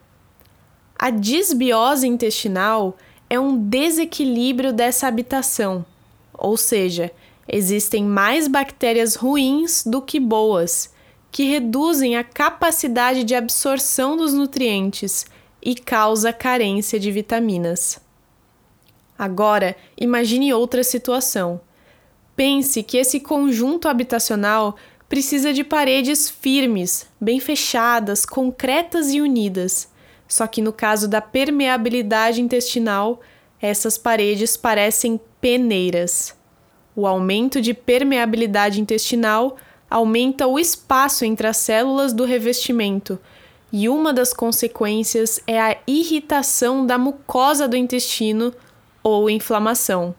A 0.99 1.11
disbiose 1.11 2.07
intestinal 2.07 2.97
é 3.29 3.39
um 3.39 3.55
desequilíbrio 3.55 4.73
dessa 4.73 5.07
habitação, 5.07 5.85
ou 6.33 6.57
seja, 6.57 7.11
existem 7.47 8.03
mais 8.03 8.47
bactérias 8.47 9.15
ruins 9.15 9.83
do 9.85 10.01
que 10.01 10.19
boas, 10.19 10.91
que 11.31 11.43
reduzem 11.43 12.17
a 12.17 12.23
capacidade 12.23 13.23
de 13.23 13.35
absorção 13.35 14.17
dos 14.17 14.33
nutrientes 14.33 15.27
e 15.61 15.75
causa 15.75 16.33
carência 16.33 16.99
de 16.99 17.11
vitaminas. 17.11 17.99
Agora, 19.19 19.75
imagine 19.99 20.51
outra 20.51 20.83
situação. 20.83 21.61
Pense 22.35 22.81
que 22.81 22.97
esse 22.97 23.19
conjunto 23.19 23.87
habitacional 23.87 24.75
precisa 25.07 25.53
de 25.53 25.63
paredes 25.63 26.29
firmes, 26.29 27.07
bem 27.21 27.39
fechadas, 27.39 28.25
concretas 28.25 29.11
e 29.11 29.21
unidas. 29.21 29.89
Só 30.27 30.45
que 30.45 30.61
no 30.61 30.73
caso 30.73 31.07
da 31.07 31.21
permeabilidade 31.21 32.41
intestinal, 32.41 33.21
essas 33.61 33.97
paredes 33.97 34.57
parecem 34.57 35.19
peneiras. 35.39 36.35
O 36.95 37.07
aumento 37.07 37.61
de 37.61 37.73
permeabilidade 37.73 38.81
intestinal 38.81 39.57
aumenta 39.89 40.47
o 40.47 40.59
espaço 40.59 41.23
entre 41.23 41.47
as 41.47 41.57
células 41.57 42.11
do 42.11 42.25
revestimento, 42.25 43.19
e 43.71 43.89
uma 43.89 44.13
das 44.13 44.33
consequências 44.33 45.39
é 45.45 45.59
a 45.59 45.77
irritação 45.85 46.85
da 46.85 46.97
mucosa 46.97 47.67
do 47.67 47.75
intestino 47.75 48.53
ou 49.03 49.29
inflamação. 49.29 50.15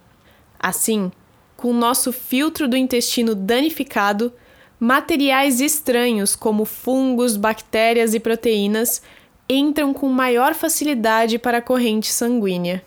Assim, 0.59 1.11
com 1.57 1.71
o 1.71 1.75
nosso 1.75 2.13
filtro 2.13 2.69
do 2.69 2.77
intestino 2.77 3.35
danificado, 3.35 4.33
materiais 4.79 5.61
estranhos 5.61 6.37
como 6.37 6.65
fungos, 6.65 7.37
bactérias 7.37 8.15
e 8.15 8.21
proteínas 8.21 9.03
entram 9.49 9.95
com 9.95 10.09
maior 10.09 10.55
facilidade 10.55 11.39
para 11.39 11.59
a 11.59 11.63
corrente 11.63 12.09
sanguínea. 12.09 12.85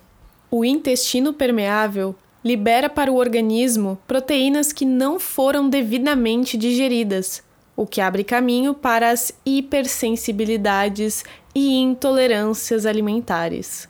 O 0.49 0.63
intestino 0.63 1.33
permeável 1.33 2.15
libera 2.43 2.89
para 2.89 3.11
o 3.11 3.15
organismo 3.15 3.97
proteínas 4.07 4.71
que 4.71 4.85
não 4.85 5.19
foram 5.19 5.69
devidamente 5.69 6.57
digeridas, 6.57 7.43
o 7.75 7.85
que 7.85 8.01
abre 8.01 8.23
caminho 8.23 8.73
para 8.73 9.09
as 9.09 9.31
hipersensibilidades 9.45 11.23
e 11.55 11.77
intolerâncias 11.77 12.85
alimentares. 12.85 13.87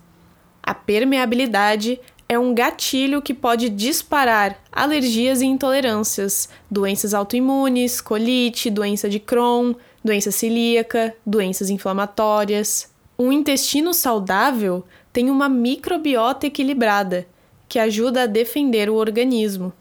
A 0.63 0.73
permeabilidade 0.73 1.99
é 2.29 2.39
um 2.39 2.53
gatilho 2.53 3.21
que 3.21 3.33
pode 3.33 3.67
disparar 3.67 4.57
alergias 4.71 5.41
e 5.41 5.45
intolerâncias, 5.45 6.47
doenças 6.69 7.13
autoimunes, 7.13 7.99
colite, 7.99 8.69
doença 8.69 9.09
de 9.09 9.19
Crohn, 9.19 9.73
doença 10.03 10.31
celíaca, 10.31 11.15
doenças 11.25 11.69
inflamatórias. 11.69 12.91
Um 13.17 13.31
intestino 13.31 13.93
saudável 13.93 14.83
tem 15.13 15.29
uma 15.29 15.47
microbiota 15.47 16.47
equilibrada, 16.47 17.27
que 17.67 17.77
ajuda 17.79 18.23
a 18.23 18.27
defender 18.27 18.89
o 18.89 18.95
organismo. 18.95 19.71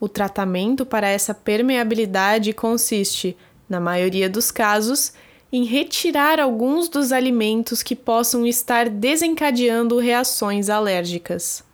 O 0.00 0.08
tratamento 0.08 0.84
para 0.84 1.08
essa 1.08 1.32
permeabilidade 1.34 2.52
consiste, 2.52 3.36
na 3.68 3.80
maioria 3.80 4.28
dos 4.28 4.50
casos, 4.50 5.12
em 5.52 5.64
retirar 5.64 6.40
alguns 6.40 6.88
dos 6.88 7.12
alimentos 7.12 7.82
que 7.82 7.94
possam 7.94 8.46
estar 8.46 8.88
desencadeando 8.88 9.98
reações 9.98 10.68
alérgicas. 10.68 11.65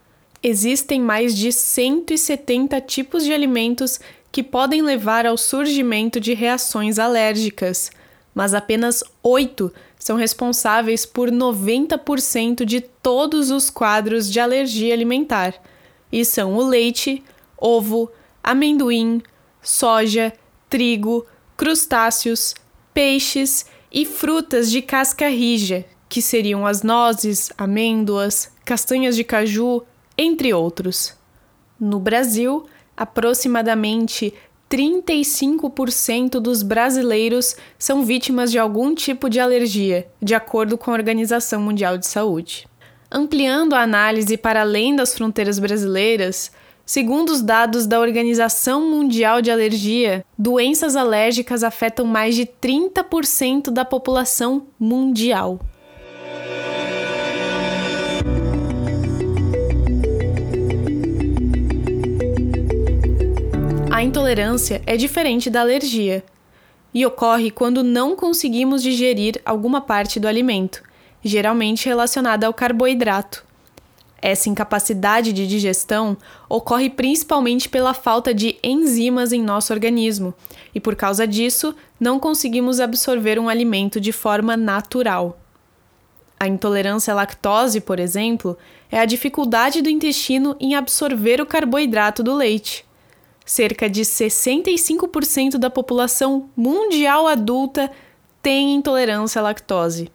Existem 0.43 1.01
mais 1.01 1.37
de 1.37 1.53
170 1.53 2.81
tipos 2.81 3.25
de 3.25 3.33
alimentos 3.33 4.01
que 4.33 4.43
podem 4.43 4.83
levar 4.83 5.25
ao 5.25 5.37
surgimento 5.37 6.19
de 6.19 6.35
reações 6.35 6.99
alérgicas, 6.99 7.93
mas 8.35 8.53
apenas 8.53 9.05
oito 9.23 9.73
são 9.99 10.17
responsáveis 10.17 11.07
por 11.07 11.31
90% 11.31 12.65
de 12.65 12.81
todos 12.81 13.53
os 13.53 13.71
quadros 13.71 14.29
de 14.29 14.41
alergia 14.41 14.93
alimentar, 14.93 15.55
e 16.11 16.25
são 16.25 16.55
o 16.55 16.67
leite, 16.67 17.23
ovo, 17.57 18.11
amendoim, 18.43 19.23
soja, 19.63 20.33
trigo, 20.69 21.25
crustáceos, 21.57 22.53
peixes 22.93 23.65
e 23.93 24.05
frutas 24.05 24.73
de 24.73 24.83
casca 24.83 25.29
rija, 25.29 25.85
que 26.09 26.21
seriam 26.21 26.67
as 26.67 26.83
nozes, 26.83 27.53
amêndoas, 27.57 28.51
castanhas 28.65 29.15
de 29.15 29.23
caju, 29.23 29.85
entre 30.17 30.53
outros. 30.53 31.15
No 31.79 31.99
Brasil, 31.99 32.67
aproximadamente 32.97 34.33
35% 34.71 36.41
dos 36.41 36.63
brasileiros 36.63 37.57
são 37.79 38.05
vítimas 38.05 38.51
de 38.51 38.59
algum 38.59 38.95
tipo 38.95 39.29
de 39.29 39.39
alergia, 39.39 40.07
de 40.21 40.35
acordo 40.35 40.79
com 40.79 40.91
a 40.91 40.95
Organização 40.95 41.61
Mundial 41.61 41.99
de 41.99 42.07
Saúde. 42.07 42.67
Ampliando 43.11 43.75
a 43.75 43.83
análise 43.83 44.37
para 44.39 44.63
além 44.63 44.97
das 44.97 45.15
fronteiras 45.15 45.59
brasileiras, 45.59 46.51
Segundo 46.85 47.31
os 47.31 47.41
dados 47.41 47.87
da 47.87 48.01
Organização 48.01 48.91
Mundial 48.91 49.41
de 49.41 49.51
Alergia, 49.51 50.25
doenças 50.37 50.97
alérgicas 50.97 51.63
afetam 51.63 52.05
mais 52.05 52.35
de 52.35 52.45
30% 52.45 53.71
da 53.71 53.85
população 53.85 54.67
mundial. 54.79 55.61
A 64.03 64.05
intolerância 64.05 64.83
é 64.85 64.97
diferente 64.97 65.49
da 65.49 65.61
alergia 65.61 66.25
e 66.93 67.07
ocorre 67.07 67.53
quando 67.53 67.85
não 67.85 68.17
conseguimos 68.17 68.83
digerir 68.83 69.41
alguma 69.45 69.81
parte 69.81 70.19
do 70.19 70.27
alimento, 70.27 70.83
geralmente 71.23 71.87
relacionada 71.87 72.45
ao 72.45 72.53
carboidrato. 72.53 73.45
Essa 74.21 74.49
incapacidade 74.49 75.33
de 75.33 75.47
digestão 75.47 76.17
ocorre 76.49 76.91
principalmente 76.91 77.69
pela 77.69 77.95
falta 77.95 78.35
de 78.35 78.59
enzimas 78.61 79.33
em 79.33 79.41
nosso 79.41 79.73
organismo, 79.73 80.35
e 80.75 80.81
por 80.81 80.97
causa 80.97 81.25
disso, 81.25 81.73
não 82.01 82.19
conseguimos 82.19 82.81
absorver 82.81 83.39
um 83.39 83.49
alimento 83.49 84.01
de 84.01 84.11
forma 84.11 84.57
natural. 84.57 85.39
A 86.41 86.49
intolerância 86.49 87.13
à 87.13 87.15
lactose, 87.15 87.81
por 87.81 88.01
exemplo, 88.01 88.59
é 88.91 88.99
a 88.99 89.05
dificuldade 89.05 89.81
do 89.81 89.89
intestino 89.89 90.57
em 90.59 90.75
absorver 90.75 91.41
o 91.41 91.47
carboidrato 91.47 92.21
do 92.21 92.35
leite. 92.35 92.85
Cerca 93.45 93.89
de 93.89 94.03
65% 94.03 95.59
da 95.59 95.69
população 95.69 96.49
mundial 96.57 97.27
adulta 97.27 97.91
tem 98.41 98.75
intolerância 98.75 99.41
à 99.41 99.43
lactose. 99.43 100.11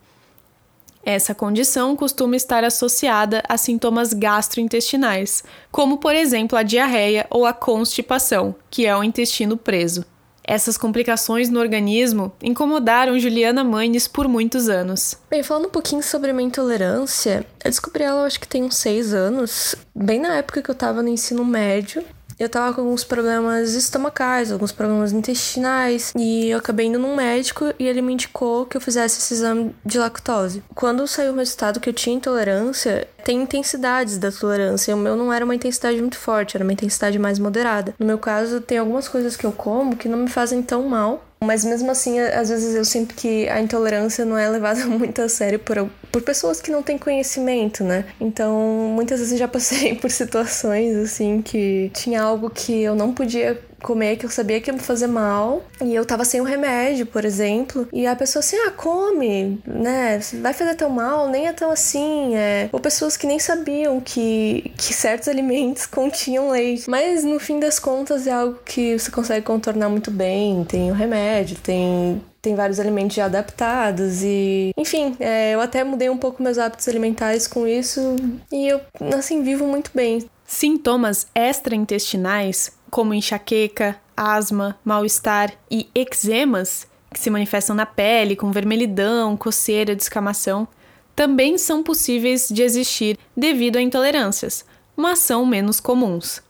Essa 1.03 1.33
condição 1.33 1.95
costuma 1.95 2.35
estar 2.35 2.65
associada 2.65 3.41
a 3.47 3.55
sintomas 3.55 4.11
gastrointestinais, 4.11 5.41
como 5.71 5.99
por 5.99 6.13
exemplo 6.13 6.57
a 6.57 6.63
diarreia 6.63 7.25
ou 7.29 7.45
a 7.45 7.53
constipação, 7.53 8.53
que 8.69 8.85
é 8.85 8.93
o 8.93 9.01
intestino 9.01 9.55
preso. 9.55 10.05
Essas 10.43 10.77
complicações 10.77 11.49
no 11.49 11.59
organismo 11.59 12.31
incomodaram 12.41 13.19
Juliana 13.19 13.63
Manes 13.63 14.07
por 14.07 14.27
muitos 14.27 14.67
anos. 14.67 15.17
Bem, 15.29 15.43
falando 15.43 15.67
um 15.67 15.71
pouquinho 15.71 16.03
sobre 16.03 16.31
minha 16.33 16.47
intolerância, 16.47 17.45
eu 17.63 17.69
descobri 17.69 18.03
ela 18.03 18.25
acho 18.25 18.39
que 18.39 18.47
tem 18.47 18.63
uns 18.63 18.75
seis 18.75 19.13
anos, 19.13 19.75
bem 19.95 20.19
na 20.19 20.35
época 20.35 20.61
que 20.61 20.71
eu 20.71 20.75
tava 20.75 21.01
no 21.01 21.09
ensino 21.09 21.43
médio 21.45 22.03
eu 22.39 22.47
tava 22.47 22.73
com 22.73 22.81
alguns 22.81 23.03
problemas 23.03 23.73
estomacais, 23.73 24.51
alguns 24.51 24.71
problemas 24.71 25.11
intestinais, 25.11 26.13
e 26.15 26.49
eu 26.49 26.59
acabei 26.59 26.85
indo 26.85 26.99
num 26.99 27.15
médico 27.15 27.73
e 27.79 27.87
ele 27.87 28.01
me 28.01 28.13
indicou 28.13 28.65
que 28.65 28.77
eu 28.77 28.81
fizesse 28.81 29.19
esse 29.19 29.33
exame 29.33 29.75
de 29.85 29.97
lactose. 29.97 30.63
Quando 30.75 31.07
saiu 31.07 31.33
o 31.33 31.35
resultado 31.35 31.79
que 31.79 31.89
eu 31.89 31.93
tinha 31.93 32.15
intolerância, 32.15 33.07
tem 33.23 33.41
intensidades 33.41 34.17
da 34.17 34.31
tolerância. 34.31 34.95
O 34.95 34.99
meu 34.99 35.15
não 35.15 35.33
era 35.33 35.43
uma 35.43 35.55
intensidade 35.55 35.99
muito 35.99 36.17
forte, 36.17 36.55
era 36.55 36.63
uma 36.63 36.73
intensidade 36.73 37.17
mais 37.17 37.39
moderada. 37.39 37.93
No 37.99 38.05
meu 38.05 38.17
caso, 38.17 38.61
tem 38.61 38.77
algumas 38.77 39.07
coisas 39.07 39.35
que 39.35 39.45
eu 39.45 39.51
como 39.51 39.95
que 39.95 40.07
não 40.07 40.19
me 40.19 40.29
fazem 40.29 40.61
tão 40.61 40.87
mal, 40.87 41.23
mas 41.39 41.63
mesmo 41.63 41.91
assim, 41.91 42.19
às 42.19 42.49
vezes 42.49 42.75
eu 42.75 42.83
sinto 42.83 43.13
que 43.13 43.47
a 43.47 43.61
intolerância 43.61 44.25
não 44.25 44.37
é 44.37 44.49
levada 44.49 44.85
muito 44.85 45.21
a 45.21 45.29
sério 45.29 45.59
por, 45.59 45.87
por 46.11 46.21
pessoas 46.21 46.61
que 46.61 46.71
não 46.71 46.81
têm 46.81 46.97
conhecimento, 46.97 47.83
né? 47.83 48.05
Então, 48.19 48.55
muitas 48.93 49.19
vezes 49.19 49.37
já 49.37 49.47
passei 49.47 49.95
por 49.99 50.11
situações 50.11 50.95
assim 50.95 51.41
que 51.41 51.91
tinha 51.93 52.21
algo 52.21 52.49
que 52.49 52.81
eu 52.81 52.95
não 52.95 53.13
podia 53.13 53.59
comer 53.81 54.17
que 54.17 54.25
eu 54.25 54.29
sabia 54.29 54.59
que 54.59 54.69
ia 54.69 54.73
me 54.73 54.79
fazer 54.79 55.07
mal 55.07 55.63
e 55.81 55.93
eu 55.93 56.05
tava 56.05 56.25
sem 56.25 56.41
o 56.41 56.43
remédio, 56.43 57.05
por 57.05 57.23
exemplo, 57.23 57.87
e 57.93 58.07
a 58.07 58.15
pessoa 58.15 58.39
assim, 58.39 58.57
ah, 58.67 58.71
come, 58.71 59.61
né? 59.65 60.19
Vai 60.41 60.53
fazer 60.53 60.75
tão 60.75 60.89
mal, 60.89 61.29
nem 61.29 61.47
é 61.47 61.53
tão 61.53 61.71
assim, 61.71 62.35
é. 62.35 62.69
Ou 62.71 62.79
pessoas 62.79 63.15
que 63.15 63.27
nem 63.27 63.39
sabiam 63.39 63.99
que, 63.99 64.71
que 64.77 64.93
certos 64.93 65.27
alimentos 65.29 65.85
continham 65.85 66.49
leite. 66.49 66.89
Mas 66.89 67.23
no 67.23 67.39
fim 67.39 67.59
das 67.59 67.79
contas 67.79 68.27
é 68.27 68.31
algo 68.31 68.59
que 68.65 68.97
você 68.97 69.11
consegue 69.11 69.45
contornar 69.45 69.89
muito 69.89 70.11
bem. 70.11 70.63
Tem 70.63 70.89
o 70.91 70.93
remédio, 70.93 71.57
tem 71.57 72.21
tem 72.41 72.55
vários 72.55 72.79
alimentos 72.79 73.15
já 73.15 73.25
adaptados 73.25 74.23
e 74.23 74.71
enfim 74.77 75.15
é, 75.19 75.53
eu 75.53 75.61
até 75.61 75.83
mudei 75.83 76.09
um 76.09 76.17
pouco 76.17 76.41
meus 76.41 76.57
hábitos 76.57 76.87
alimentares 76.87 77.47
com 77.47 77.67
isso 77.67 78.15
e 78.51 78.67
eu 78.67 78.81
assim 79.17 79.43
vivo 79.43 79.65
muito 79.65 79.91
bem 79.93 80.27
sintomas 80.45 81.27
extraintestinais 81.35 82.71
como 82.89 83.13
enxaqueca, 83.13 83.99
asma, 84.15 84.79
mal-estar 84.83 85.53
e 85.69 85.89
eczemas, 85.93 86.87
que 87.13 87.19
se 87.19 87.29
manifestam 87.29 87.75
na 87.75 87.85
pele 87.85 88.35
com 88.35 88.51
vermelhidão, 88.51 89.35
coceira, 89.35 89.95
descamação, 89.95 90.67
também 91.15 91.57
são 91.57 91.83
possíveis 91.83 92.47
de 92.49 92.61
existir 92.61 93.17
devido 93.35 93.77
a 93.77 93.81
intolerâncias, 93.81 94.65
mas 94.95 95.19
são 95.19 95.45
menos 95.45 95.79
comuns. 95.79 96.41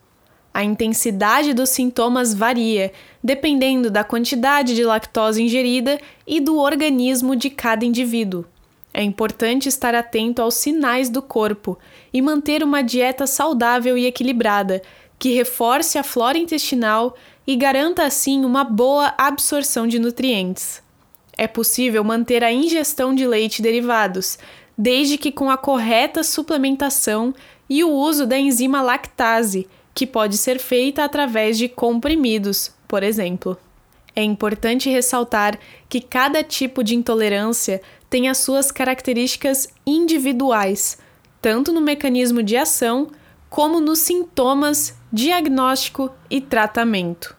A 0.57 0.63
intensidade 0.63 1.53
dos 1.53 1.69
sintomas 1.69 2.33
varia, 2.33 2.91
dependendo 3.23 3.91
da 3.91 4.03
quantidade 4.03 4.73
de 4.73 4.83
lactose 4.83 5.43
ingerida 5.43 6.01
e 6.25 6.39
do 6.39 6.57
organismo 6.57 7.35
de 7.35 7.51
cada 7.51 7.85
indivíduo. 7.85 8.43
É 8.91 9.03
importante 9.03 9.69
estar 9.69 9.93
atento 9.93 10.41
aos 10.41 10.55
sinais 10.55 11.11
do 11.11 11.21
corpo 11.21 11.77
e 12.11 12.23
manter 12.23 12.63
uma 12.63 12.81
dieta 12.81 13.27
saudável 13.27 13.95
e 13.95 14.07
equilibrada, 14.07 14.81
que 15.19 15.31
reforce 15.31 15.99
a 15.99 16.03
flora 16.03 16.39
intestinal 16.39 17.15
e 17.45 17.55
garanta 17.55 18.03
assim 18.03 18.43
uma 18.43 18.63
boa 18.63 19.13
absorção 19.15 19.85
de 19.85 19.99
nutrientes. 19.99 20.81
É 21.37 21.45
possível 21.47 22.03
manter 22.03 22.43
a 22.43 22.51
ingestão 22.51 23.13
de 23.13 23.27
leite 23.27 23.59
e 23.59 23.61
derivados, 23.61 24.39
desde 24.75 25.19
que 25.19 25.31
com 25.31 25.51
a 25.51 25.55
correta 25.55 26.23
suplementação 26.23 27.31
e 27.69 27.83
o 27.83 27.91
uso 27.91 28.25
da 28.25 28.39
enzima 28.39 28.81
lactase, 28.81 29.67
que 29.97 30.05
pode 30.05 30.37
ser 30.37 30.59
feita 30.59 31.03
através 31.03 31.57
de 31.57 31.67
comprimidos, 31.67 32.71
por 32.87 33.01
exemplo. 33.01 33.57
É 34.15 34.21
importante 34.21 34.91
ressaltar 34.91 35.57
que 35.89 35.99
cada 35.99 36.43
tipo 36.43 36.83
de 36.83 36.93
intolerância 36.93 37.81
tem 38.07 38.29
as 38.29 38.37
suas 38.37 38.71
características 38.71 39.67
individuais, 39.87 40.99
tanto 41.41 41.73
no 41.73 41.81
mecanismo 41.81 42.43
de 42.43 42.55
ação 42.55 43.09
como 43.49 43.79
nos 43.79 43.97
sintomas 43.97 44.95
diagnóstico 45.11 46.11
e 46.29 46.41
tratamento. 46.41 47.35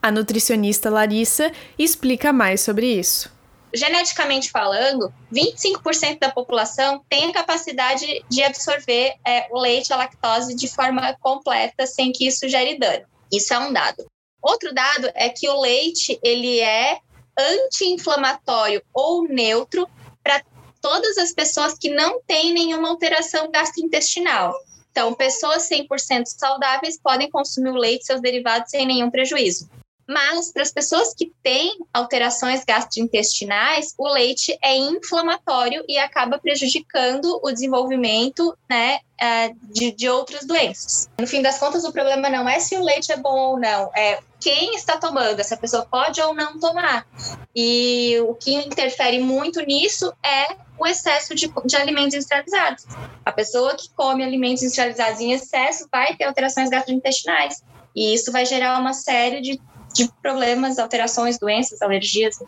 A 0.00 0.10
nutricionista 0.10 0.88
Larissa 0.88 1.52
explica 1.78 2.32
mais 2.32 2.62
sobre 2.62 2.86
isso. 2.86 3.30
Geneticamente 3.74 4.50
falando, 4.50 5.12
25% 5.32 6.18
da 6.18 6.30
população 6.30 7.04
tem 7.08 7.30
a 7.30 7.32
capacidade 7.32 8.24
de 8.28 8.42
absorver 8.42 9.14
é, 9.26 9.46
o 9.50 9.58
leite, 9.58 9.92
a 9.92 9.96
lactose 9.96 10.54
de 10.54 10.68
forma 10.68 11.14
completa, 11.20 11.86
sem 11.86 12.10
que 12.10 12.26
isso 12.26 12.48
gere 12.48 12.78
dano. 12.78 13.04
Isso 13.30 13.52
é 13.52 13.58
um 13.58 13.72
dado. 13.72 14.06
Outro 14.42 14.72
dado 14.72 15.10
é 15.14 15.28
que 15.28 15.48
o 15.48 15.60
leite 15.60 16.18
ele 16.22 16.60
é 16.60 16.98
anti-inflamatório 17.38 18.82
ou 18.92 19.28
neutro 19.28 19.88
para 20.22 20.42
todas 20.80 21.18
as 21.18 21.32
pessoas 21.32 21.74
que 21.74 21.90
não 21.90 22.20
têm 22.26 22.52
nenhuma 22.52 22.88
alteração 22.88 23.50
gastrointestinal. 23.50 24.54
Então, 24.90 25.14
pessoas 25.14 25.68
100% 25.68 26.24
saudáveis 26.26 26.98
podem 27.00 27.30
consumir 27.30 27.70
o 27.70 27.76
leite 27.76 28.02
e 28.02 28.06
seus 28.06 28.20
derivados 28.20 28.70
sem 28.70 28.86
nenhum 28.86 29.10
prejuízo. 29.10 29.68
Mas, 30.08 30.50
para 30.50 30.62
as 30.62 30.72
pessoas 30.72 31.12
que 31.12 31.30
têm 31.42 31.76
alterações 31.92 32.64
gastrointestinais, 32.64 33.94
o 33.98 34.08
leite 34.08 34.58
é 34.64 34.74
inflamatório 34.74 35.84
e 35.86 35.98
acaba 35.98 36.38
prejudicando 36.38 37.38
o 37.42 37.52
desenvolvimento 37.52 38.56
né, 38.70 39.00
é, 39.20 39.52
de, 39.64 39.92
de 39.92 40.08
outras 40.08 40.46
doenças. 40.46 41.10
No 41.20 41.26
fim 41.26 41.42
das 41.42 41.58
contas, 41.58 41.84
o 41.84 41.92
problema 41.92 42.30
não 42.30 42.48
é 42.48 42.58
se 42.58 42.74
o 42.74 42.82
leite 42.82 43.12
é 43.12 43.18
bom 43.18 43.38
ou 43.50 43.60
não, 43.60 43.90
é 43.94 44.20
quem 44.40 44.74
está 44.74 44.96
tomando, 44.96 45.40
essa 45.40 45.58
pessoa 45.58 45.84
pode 45.84 46.22
ou 46.22 46.32
não 46.32 46.58
tomar. 46.58 47.06
E 47.54 48.18
o 48.26 48.34
que 48.34 48.54
interfere 48.54 49.18
muito 49.18 49.60
nisso 49.60 50.10
é 50.24 50.56
o 50.78 50.86
excesso 50.86 51.34
de, 51.34 51.52
de 51.66 51.76
alimentos 51.76 52.14
industrializados. 52.14 52.86
A 53.26 53.32
pessoa 53.32 53.74
que 53.74 53.90
come 53.90 54.24
alimentos 54.24 54.62
industrializados 54.62 55.20
em 55.20 55.32
excesso 55.32 55.86
vai 55.92 56.16
ter 56.16 56.24
alterações 56.24 56.70
gastrointestinais. 56.70 57.62
E 57.94 58.14
isso 58.14 58.30
vai 58.30 58.46
gerar 58.46 58.78
uma 58.78 58.92
série 58.92 59.40
de 59.40 59.60
de 59.94 60.10
problemas, 60.22 60.78
alterações, 60.78 61.38
doenças, 61.38 61.82
alergias. 61.82 62.38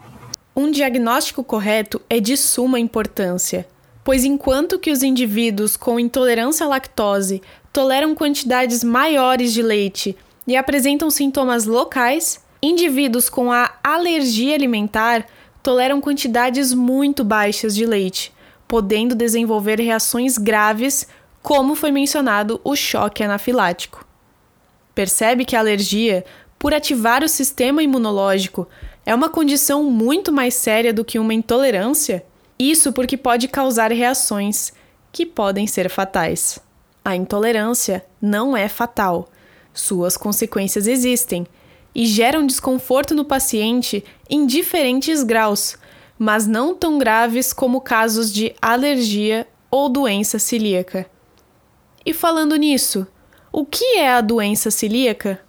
Um 0.54 0.70
diagnóstico 0.70 1.42
correto 1.42 2.00
é 2.08 2.20
de 2.20 2.36
suma 2.36 2.78
importância, 2.78 3.66
pois 4.04 4.24
enquanto 4.24 4.78
que 4.78 4.90
os 4.90 5.02
indivíduos 5.02 5.76
com 5.76 5.98
intolerância 5.98 6.66
à 6.66 6.68
lactose 6.68 7.42
toleram 7.72 8.14
quantidades 8.14 8.82
maiores 8.82 9.52
de 9.52 9.62
leite 9.62 10.16
e 10.46 10.56
apresentam 10.56 11.10
sintomas 11.10 11.66
locais, 11.66 12.44
indivíduos 12.62 13.28
com 13.30 13.52
a 13.52 13.72
alergia 13.82 14.54
alimentar 14.54 15.26
toleram 15.62 16.00
quantidades 16.00 16.72
muito 16.72 17.22
baixas 17.22 17.74
de 17.74 17.84
leite, 17.84 18.32
podendo 18.66 19.14
desenvolver 19.14 19.78
reações 19.78 20.38
graves, 20.38 21.06
como 21.42 21.74
foi 21.74 21.90
mencionado 21.90 22.60
o 22.64 22.74
choque 22.74 23.22
anafilático. 23.22 24.06
Percebe 24.94 25.44
que 25.44 25.54
a 25.54 25.60
alergia 25.60 26.24
por 26.60 26.74
ativar 26.74 27.24
o 27.24 27.28
sistema 27.28 27.82
imunológico 27.82 28.68
é 29.06 29.14
uma 29.14 29.30
condição 29.30 29.82
muito 29.82 30.30
mais 30.30 30.52
séria 30.52 30.92
do 30.92 31.06
que 31.06 31.18
uma 31.18 31.32
intolerância? 31.32 32.22
Isso 32.58 32.92
porque 32.92 33.16
pode 33.16 33.48
causar 33.48 33.90
reações 33.90 34.70
que 35.10 35.24
podem 35.24 35.66
ser 35.66 35.88
fatais. 35.88 36.60
A 37.02 37.16
intolerância 37.16 38.04
não 38.20 38.54
é 38.54 38.68
fatal. 38.68 39.30
Suas 39.72 40.18
consequências 40.18 40.86
existem 40.86 41.46
e 41.94 42.04
geram 42.04 42.46
desconforto 42.46 43.14
no 43.14 43.24
paciente 43.24 44.04
em 44.28 44.46
diferentes 44.46 45.22
graus, 45.22 45.78
mas 46.18 46.46
não 46.46 46.74
tão 46.74 46.98
graves 46.98 47.54
como 47.54 47.80
casos 47.80 48.30
de 48.30 48.54
alergia 48.60 49.48
ou 49.70 49.88
doença 49.88 50.38
celíaca. 50.38 51.06
E 52.04 52.12
falando 52.12 52.54
nisso, 52.56 53.06
o 53.50 53.64
que 53.64 53.96
é 53.96 54.12
a 54.12 54.20
doença 54.20 54.70
celíaca? 54.70 55.40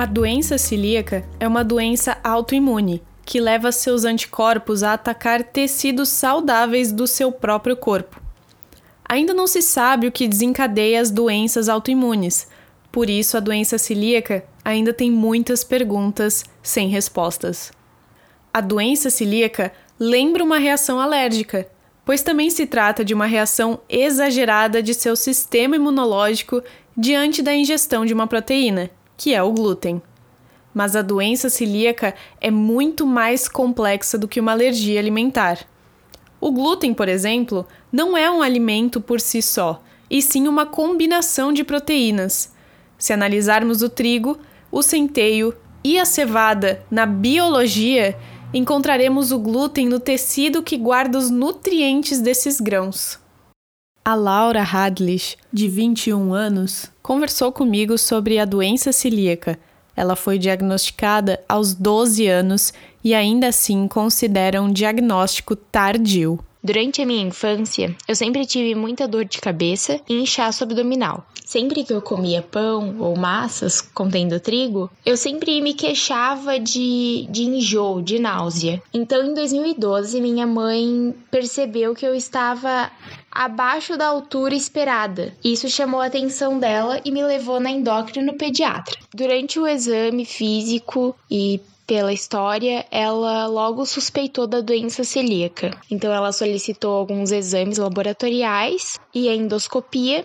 A 0.00 0.06
doença 0.06 0.56
celíaca 0.56 1.28
é 1.38 1.46
uma 1.46 1.62
doença 1.62 2.16
autoimune 2.24 3.02
que 3.22 3.38
leva 3.38 3.70
seus 3.70 4.06
anticorpos 4.06 4.82
a 4.82 4.94
atacar 4.94 5.42
tecidos 5.42 6.08
saudáveis 6.08 6.90
do 6.90 7.06
seu 7.06 7.30
próprio 7.30 7.76
corpo. 7.76 8.18
Ainda 9.06 9.34
não 9.34 9.46
se 9.46 9.60
sabe 9.60 10.06
o 10.06 10.10
que 10.10 10.26
desencadeia 10.26 11.02
as 11.02 11.10
doenças 11.10 11.68
autoimunes, 11.68 12.48
por 12.90 13.10
isso 13.10 13.36
a 13.36 13.40
doença 13.40 13.76
celíaca 13.76 14.42
ainda 14.64 14.94
tem 14.94 15.10
muitas 15.10 15.62
perguntas 15.62 16.46
sem 16.62 16.88
respostas. 16.88 17.70
A 18.54 18.62
doença 18.62 19.10
celíaca 19.10 19.70
lembra 19.98 20.42
uma 20.42 20.56
reação 20.56 20.98
alérgica, 20.98 21.68
pois 22.06 22.22
também 22.22 22.48
se 22.48 22.64
trata 22.64 23.04
de 23.04 23.12
uma 23.12 23.26
reação 23.26 23.78
exagerada 23.86 24.82
de 24.82 24.94
seu 24.94 25.14
sistema 25.14 25.76
imunológico 25.76 26.62
diante 26.96 27.42
da 27.42 27.54
ingestão 27.54 28.06
de 28.06 28.14
uma 28.14 28.26
proteína, 28.26 28.90
que 29.20 29.34
é 29.34 29.42
o 29.42 29.52
glúten. 29.52 30.00
Mas 30.72 30.96
a 30.96 31.02
doença 31.02 31.50
celíaca 31.50 32.14
é 32.40 32.50
muito 32.50 33.06
mais 33.06 33.46
complexa 33.46 34.16
do 34.16 34.26
que 34.26 34.40
uma 34.40 34.52
alergia 34.52 34.98
alimentar. 34.98 35.58
O 36.40 36.50
glúten, 36.50 36.94
por 36.94 37.06
exemplo, 37.06 37.66
não 37.92 38.16
é 38.16 38.30
um 38.30 38.40
alimento 38.40 38.98
por 38.98 39.20
si 39.20 39.42
só, 39.42 39.82
e 40.08 40.22
sim 40.22 40.48
uma 40.48 40.64
combinação 40.64 41.52
de 41.52 41.62
proteínas. 41.62 42.54
Se 42.96 43.12
analisarmos 43.12 43.82
o 43.82 43.90
trigo, 43.90 44.38
o 44.72 44.80
centeio 44.80 45.54
e 45.84 45.98
a 45.98 46.06
cevada 46.06 46.82
na 46.90 47.04
biologia, 47.04 48.16
encontraremos 48.54 49.32
o 49.32 49.38
glúten 49.38 49.86
no 49.86 50.00
tecido 50.00 50.62
que 50.62 50.78
guarda 50.78 51.18
os 51.18 51.28
nutrientes 51.28 52.22
desses 52.22 52.58
grãos. 52.58 53.18
A 54.02 54.14
Laura 54.14 54.62
Hadlich, 54.62 55.36
de 55.52 55.68
21 55.68 56.32
anos, 56.32 56.90
conversou 57.02 57.52
comigo 57.52 57.98
sobre 57.98 58.38
a 58.38 58.46
doença 58.46 58.92
celíaca. 58.92 59.58
Ela 59.94 60.16
foi 60.16 60.38
diagnosticada 60.38 61.38
aos 61.46 61.74
12 61.74 62.26
anos 62.26 62.72
e 63.04 63.14
ainda 63.14 63.48
assim 63.48 63.86
considera 63.86 64.62
um 64.62 64.72
diagnóstico 64.72 65.54
tardio. 65.54 66.40
Durante 66.62 67.00
a 67.00 67.06
minha 67.06 67.22
infância, 67.22 67.96
eu 68.06 68.14
sempre 68.14 68.44
tive 68.44 68.74
muita 68.74 69.08
dor 69.08 69.24
de 69.24 69.40
cabeça 69.40 69.98
e 70.06 70.14
inchaço 70.14 70.62
abdominal. 70.62 71.24
Sempre 71.44 71.82
que 71.82 71.92
eu 71.92 72.02
comia 72.02 72.42
pão 72.42 72.96
ou 73.00 73.16
massas 73.16 73.80
contendo 73.80 74.38
trigo, 74.38 74.90
eu 75.04 75.16
sempre 75.16 75.60
me 75.62 75.72
queixava 75.72 76.60
de, 76.60 77.26
de 77.30 77.44
enjoo, 77.44 78.02
de 78.02 78.18
náusea. 78.18 78.80
Então, 78.92 79.24
em 79.24 79.34
2012, 79.34 80.20
minha 80.20 80.46
mãe 80.46 81.14
percebeu 81.30 81.94
que 81.94 82.06
eu 82.06 82.14
estava 82.14 82.90
abaixo 83.30 83.96
da 83.96 84.06
altura 84.06 84.54
esperada. 84.54 85.34
Isso 85.42 85.68
chamou 85.68 86.00
a 86.00 86.06
atenção 86.06 86.58
dela 86.58 87.00
e 87.04 87.10
me 87.10 87.24
levou 87.24 87.58
na 87.58 87.70
endócrino 87.70 88.34
pediatra. 88.34 88.98
Durante 89.14 89.58
o 89.58 89.66
exame 89.66 90.24
físico 90.24 91.16
e 91.30 91.60
pela 91.90 92.12
história, 92.12 92.86
ela 92.88 93.48
logo 93.48 93.84
suspeitou 93.84 94.46
da 94.46 94.60
doença 94.60 95.02
celíaca. 95.02 95.76
Então, 95.90 96.12
ela 96.12 96.30
solicitou 96.30 96.92
alguns 96.92 97.32
exames 97.32 97.78
laboratoriais 97.78 98.96
e 99.12 99.28
a 99.28 99.34
endoscopia 99.34 100.24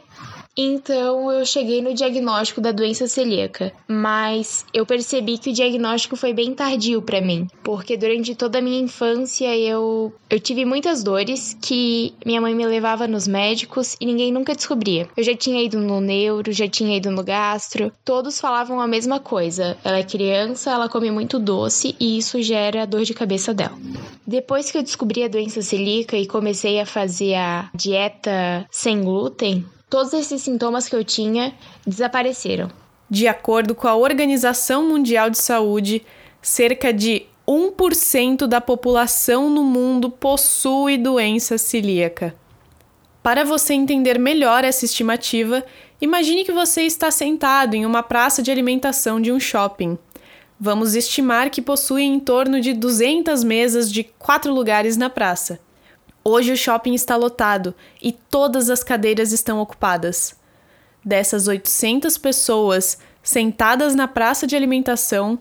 então 0.58 1.32
eu 1.32 1.46
cheguei 1.46 1.82
no 1.82 1.94
diagnóstico 1.94 2.62
da 2.62 2.72
doença 2.72 3.08
celíaca, 3.08 3.74
mas 3.88 4.66
eu 4.74 4.86
percebi 4.86 5.38
que 5.38 5.50
o 5.50 5.54
diagnóstico 5.54 6.16
foi 6.16 6.34
bem 6.34 6.54
tardio 6.54 7.02
para 7.02 7.22
mim, 7.22 7.48
porque 7.64 7.98
durante 7.98 8.36
toda 8.36 8.60
a 8.60 8.62
minha 8.62 8.80
infância 8.80 9.56
eu 9.58 10.14
eu 10.30 10.40
tive 10.40 10.66
muitas 10.66 11.04
dores 11.04 11.58
que 11.62 12.14
minha 12.26 12.42
mãe 12.42 12.56
me 12.56 12.66
levava 12.66 13.08
nos 13.08 13.28
médicos 13.28 13.96
e 14.00 14.06
ninguém 14.06 14.32
nunca 14.32 14.56
descobria. 14.56 15.08
Eu 15.16 15.24
já 15.24 15.36
tinha 15.36 15.64
ido 15.64 15.80
no 15.80 16.02
neuro, 16.02 16.52
já 16.52 16.68
tinha 16.68 16.98
ido 16.98 17.12
no 17.12 17.24
gastro, 17.24 17.92
todos 18.04 18.40
falavam 18.40 18.80
a 18.80 18.88
mesma 18.88 19.20
coisa. 19.20 19.78
Ela 19.84 20.00
é 20.00 20.04
criança, 20.04 20.72
ela 20.72 20.90
come 20.90 21.12
muito 21.12 21.40
doce 21.40 21.96
e 22.00 22.18
isso 22.18 22.42
gera 22.42 22.88
dor 22.88 23.04
de 23.04 23.14
cabeça 23.14 23.54
dela. 23.54 23.78
Depois 24.26 24.72
que 24.72 24.78
eu 24.78 24.84
descobri 24.84 25.24
a 25.24 25.28
doença 25.28 25.62
celíaca 25.62 26.18
e 26.18 26.26
comecei 26.26 26.80
a 26.80 26.86
fazer 26.86 27.36
a 27.36 27.70
dieta 27.76 28.66
sem 28.72 29.04
glúten, 29.04 29.66
todos 29.96 30.12
esses 30.12 30.42
sintomas 30.42 30.90
que 30.90 30.96
eu 30.98 31.06
tinha 31.06 31.54
desapareceram. 31.88 32.70
De 33.10 33.30
acordo 33.30 33.74
com 33.74 33.88
a 33.88 33.96
Organização 33.96 34.90
Mundial 34.90 35.30
de 35.30 35.38
Saúde, 35.38 36.06
cerca 36.42 36.92
de 36.92 37.26
1% 37.48 38.46
da 38.46 38.60
população 38.60 39.50
no 39.50 39.64
mundo 39.64 40.10
possui 40.10 40.98
doença 40.98 41.58
celíaca. 41.58 42.36
Para 43.24 43.46
você 43.46 43.74
entender 43.74 44.20
melhor 44.20 44.66
essa 44.66 44.84
estimativa, 44.84 45.64
imagine 46.02 46.44
que 46.44 46.52
você 46.52 46.82
está 46.82 47.10
sentado 47.10 47.74
em 47.74 47.86
uma 47.86 48.04
praça 48.04 48.44
de 48.44 48.52
alimentação 48.52 49.22
de 49.22 49.32
um 49.32 49.40
shopping. 49.40 49.98
Vamos 50.60 50.94
estimar 50.94 51.50
que 51.50 51.62
possui 51.62 52.04
em 52.04 52.20
torno 52.20 52.60
de 52.60 52.74
200 52.74 53.46
mesas 53.46 53.90
de 53.90 54.04
quatro 54.04 54.54
lugares 54.54 54.98
na 54.98 55.10
praça. 55.10 55.58
Hoje 56.28 56.54
o 56.54 56.58
shopping 56.58 56.96
está 56.96 57.16
lotado 57.16 57.76
e 58.02 58.12
todas 58.12 58.72
as 58.72 58.84
cadeiras 58.84 59.32
estão 59.32 59.60
ocupadas. 59.60 60.36
Dessas 61.06 61.48
800 61.48 62.18
pessoas 62.18 62.98
sentadas 63.22 63.94
na 63.94 64.08
praça 64.08 64.48
de 64.48 64.56
alimentação, 64.56 65.38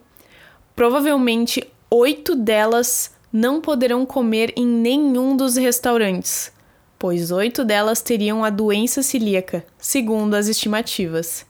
provavelmente 0.75 1.67
oito 1.89 2.35
delas 2.35 3.15
não 3.33 3.59
poderão 3.59 4.05
comer 4.05 4.53
em 4.55 4.67
nenhum 4.67 5.35
dos 5.35 5.55
restaurantes, 5.55 6.51
pois 6.99 7.31
oito 7.31 7.65
delas 7.65 7.99
teriam 7.99 8.43
a 8.43 8.51
doença 8.51 9.01
celíaca, 9.01 9.65
segundo 9.79 10.35
as 10.35 10.47
estimativas. 10.47 11.47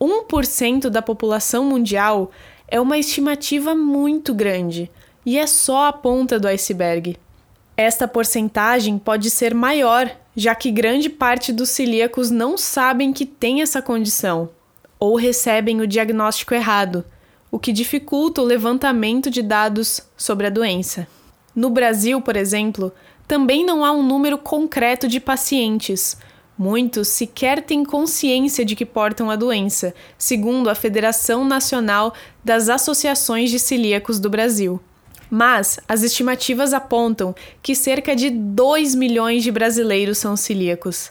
1% 0.00 0.90
da 0.90 1.00
população 1.00 1.64
mundial 1.64 2.32
é 2.66 2.80
uma 2.80 2.98
estimativa 2.98 3.72
muito 3.72 4.34
grande 4.34 4.90
e 5.24 5.38
é 5.38 5.46
só 5.46 5.86
a 5.86 5.92
ponta 5.92 6.40
do 6.40 6.48
iceberg. 6.48 7.16
Esta 7.76 8.08
porcentagem 8.08 8.98
pode 8.98 9.28
ser 9.28 9.54
maior, 9.54 10.10
já 10.34 10.54
que 10.54 10.70
grande 10.70 11.10
parte 11.10 11.52
dos 11.52 11.68
celíacos 11.68 12.30
não 12.30 12.56
sabem 12.56 13.12
que 13.12 13.26
tem 13.26 13.60
essa 13.60 13.82
condição 13.82 14.48
ou 14.98 15.14
recebem 15.14 15.82
o 15.82 15.86
diagnóstico 15.86 16.54
errado, 16.54 17.04
o 17.50 17.58
que 17.58 17.72
dificulta 17.72 18.40
o 18.40 18.44
levantamento 18.44 19.30
de 19.30 19.42
dados 19.42 20.00
sobre 20.16 20.46
a 20.46 20.50
doença. 20.50 21.06
No 21.54 21.68
Brasil, 21.68 22.18
por 22.20 22.34
exemplo, 22.34 22.92
também 23.28 23.64
não 23.64 23.84
há 23.84 23.92
um 23.92 24.02
número 24.02 24.38
concreto 24.38 25.06
de 25.06 25.20
pacientes. 25.20 26.16
Muitos 26.56 27.08
sequer 27.08 27.62
têm 27.62 27.84
consciência 27.84 28.64
de 28.64 28.74
que 28.74 28.86
portam 28.86 29.30
a 29.30 29.36
doença, 29.36 29.94
segundo 30.16 30.70
a 30.70 30.74
Federação 30.74 31.44
Nacional 31.44 32.14
das 32.42 32.70
Associações 32.70 33.50
de 33.50 33.58
Celíacos 33.58 34.18
do 34.18 34.30
Brasil. 34.30 34.80
Mas 35.30 35.80
as 35.88 36.02
estimativas 36.02 36.72
apontam 36.72 37.34
que 37.62 37.74
cerca 37.74 38.14
de 38.14 38.30
2 38.30 38.94
milhões 38.94 39.42
de 39.42 39.50
brasileiros 39.50 40.18
são 40.18 40.36
celíacos. 40.36 41.10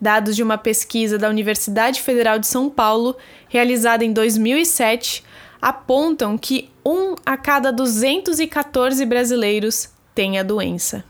Dados 0.00 0.36
de 0.36 0.42
uma 0.42 0.58
pesquisa 0.58 1.16
da 1.16 1.28
Universidade 1.28 2.02
Federal 2.02 2.38
de 2.38 2.46
São 2.46 2.68
Paulo, 2.68 3.16
realizada 3.48 4.04
em 4.04 4.12
2007, 4.12 5.24
apontam 5.60 6.36
que 6.36 6.70
um 6.84 7.14
a 7.24 7.36
cada 7.36 7.72
214 7.72 9.04
brasileiros 9.06 9.88
tem 10.14 10.38
a 10.38 10.42
doença. 10.42 11.04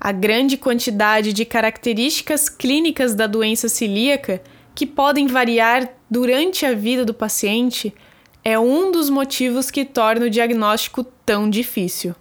A 0.00 0.12
grande 0.12 0.56
quantidade 0.56 1.32
de 1.32 1.44
características 1.44 2.48
clínicas 2.48 3.14
da 3.14 3.26
doença 3.26 3.68
celíaca, 3.68 4.40
que 4.74 4.86
podem 4.86 5.26
variar 5.26 5.88
durante 6.08 6.64
a 6.64 6.72
vida 6.72 7.04
do 7.04 7.12
paciente, 7.12 7.92
é 8.44 8.58
um 8.58 8.90
dos 8.90 9.10
motivos 9.10 9.70
que 9.70 9.84
torna 9.84 10.26
o 10.26 10.30
diagnóstico 10.30 11.04
tão 11.24 11.48
difícil. 11.50 12.14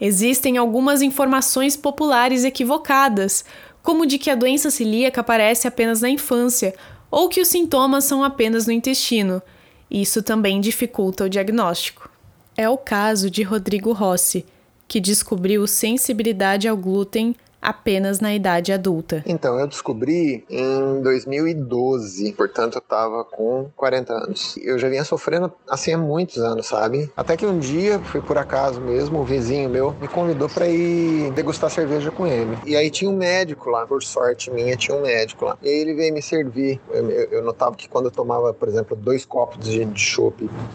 Existem 0.00 0.56
algumas 0.56 1.02
informações 1.02 1.76
populares 1.76 2.44
equivocadas, 2.44 3.44
como 3.82 4.06
de 4.06 4.18
que 4.18 4.30
a 4.30 4.34
doença 4.34 4.70
celíaca 4.70 5.20
aparece 5.20 5.66
apenas 5.66 6.00
na 6.00 6.08
infância 6.08 6.74
ou 7.10 7.28
que 7.28 7.40
os 7.40 7.48
sintomas 7.48 8.04
são 8.04 8.22
apenas 8.22 8.66
no 8.66 8.72
intestino. 8.72 9.42
Isso 9.90 10.22
também 10.22 10.60
dificulta 10.60 11.24
o 11.24 11.28
diagnóstico. 11.28 12.10
É 12.56 12.68
o 12.68 12.76
caso 12.76 13.30
de 13.30 13.42
Rodrigo 13.42 13.92
Rossi, 13.92 14.44
que 14.86 15.00
descobriu 15.00 15.66
sensibilidade 15.66 16.68
ao 16.68 16.76
glúten 16.76 17.34
apenas 17.60 18.20
na 18.20 18.34
idade 18.34 18.72
adulta? 18.72 19.22
Então, 19.26 19.58
eu 19.58 19.66
descobri 19.66 20.44
em 20.48 21.02
2012, 21.02 22.32
portanto 22.32 22.76
eu 22.76 22.80
tava 22.80 23.24
com 23.24 23.70
40 23.76 24.12
anos. 24.12 24.58
Eu 24.62 24.78
já 24.78 24.88
vinha 24.88 25.04
sofrendo 25.04 25.52
assim 25.68 25.92
há 25.92 25.98
muitos 25.98 26.38
anos, 26.38 26.66
sabe? 26.66 27.10
Até 27.16 27.36
que 27.36 27.46
um 27.46 27.58
dia, 27.58 27.98
foi 27.98 28.20
por 28.20 28.38
acaso 28.38 28.80
mesmo, 28.80 29.20
um 29.20 29.24
vizinho 29.24 29.68
meu 29.68 29.94
me 30.00 30.08
convidou 30.08 30.48
para 30.48 30.66
ir 30.68 31.30
degustar 31.32 31.70
cerveja 31.70 32.10
com 32.10 32.26
ele. 32.26 32.56
E 32.64 32.76
aí 32.76 32.90
tinha 32.90 33.10
um 33.10 33.16
médico 33.16 33.70
lá, 33.70 33.86
por 33.86 34.02
sorte 34.02 34.50
minha, 34.50 34.76
tinha 34.76 34.96
um 34.96 35.02
médico 35.02 35.44
lá. 35.44 35.58
E 35.62 35.68
aí 35.68 35.78
ele 35.78 35.94
veio 35.94 36.12
me 36.12 36.22
servir. 36.22 36.80
Eu, 36.90 37.10
eu 37.10 37.44
notava 37.44 37.74
que 37.74 37.88
quando 37.88 38.06
eu 38.06 38.10
tomava, 38.10 38.52
por 38.54 38.68
exemplo, 38.68 38.96
dois 38.96 39.24
copos 39.24 39.58
de, 39.58 39.84
de 39.84 40.18